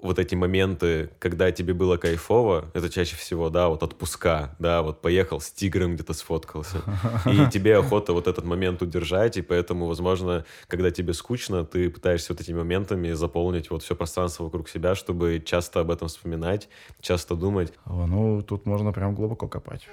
вот 0.05 0.19
эти 0.19 0.35
моменты, 0.35 1.11
когда 1.19 1.51
тебе 1.51 1.73
было 1.73 1.97
кайфово, 1.97 2.71
это 2.75 2.91
чаще 2.91 3.17
всего, 3.17 3.49
да, 3.49 3.71
вот 3.71 3.83
отпуска, 3.83 4.55
да, 4.59 4.83
вот 4.83 5.01
поехал 5.01 5.41
с 5.41 5.51
тигром 5.51 5.95
где-то 5.95 6.13
сфоткался, 6.13 6.83
и 7.25 7.49
тебе 7.51 7.79
охота 7.79 8.13
вот 8.13 8.29
этот 8.29 8.45
момент 8.45 8.83
удержать, 8.83 9.39
и 9.39 9.43
поэтому, 9.43 9.87
возможно, 9.87 10.45
когда 10.69 10.91
тебе 10.91 11.15
скучно, 11.15 11.65
ты 11.65 11.89
пытаешься 11.89 12.35
вот 12.35 12.43
этими 12.43 12.59
моментами 12.59 13.13
заполнить 13.13 13.71
вот 13.71 13.83
все 13.83 13.97
пространство 13.97 14.45
вокруг 14.45 14.69
себя, 14.69 14.95
чтобы 14.95 15.43
часто 15.45 15.81
об 15.81 15.91
этом 15.91 16.09
вспоминать, 16.09 16.69
часто 17.01 17.35
думать. 17.35 17.73
О, 17.87 18.07
Ну, 18.07 18.43
тут 18.43 18.67
можно 18.67 18.93
прям 18.93 19.15
глубоко 19.15 19.49
копать. 19.49 19.89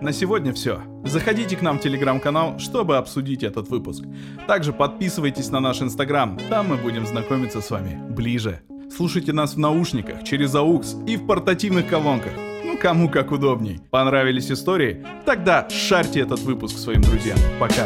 На 0.00 0.12
сегодня 0.12 0.52
все. 0.52 0.82
Заходите 1.04 1.56
к 1.56 1.62
нам 1.62 1.78
в 1.78 1.82
телеграм-канал, 1.82 2.58
чтобы 2.58 2.98
обсудить 2.98 3.42
этот 3.42 3.68
выпуск. 3.68 4.04
Также 4.46 4.72
подписывайтесь 4.72 5.50
на 5.50 5.60
наш 5.60 5.80
инстаграм, 5.80 6.38
там 6.50 6.68
мы 6.68 6.76
будем 6.76 7.06
знакомиться 7.06 7.60
с 7.62 7.70
вами 7.70 7.98
ближе. 8.12 8.60
Слушайте 8.94 9.32
нас 9.32 9.54
в 9.54 9.58
наушниках, 9.58 10.22
через 10.22 10.54
AUX 10.54 11.06
и 11.06 11.16
в 11.16 11.26
портативных 11.26 11.88
колонках. 11.88 12.32
Ну, 12.64 12.76
кому 12.76 13.08
как 13.08 13.32
удобней. 13.32 13.80
Понравились 13.90 14.50
истории? 14.50 15.04
Тогда 15.24 15.68
шарьте 15.70 16.20
этот 16.20 16.40
выпуск 16.40 16.78
своим 16.78 17.00
друзьям. 17.00 17.38
Пока. 17.58 17.84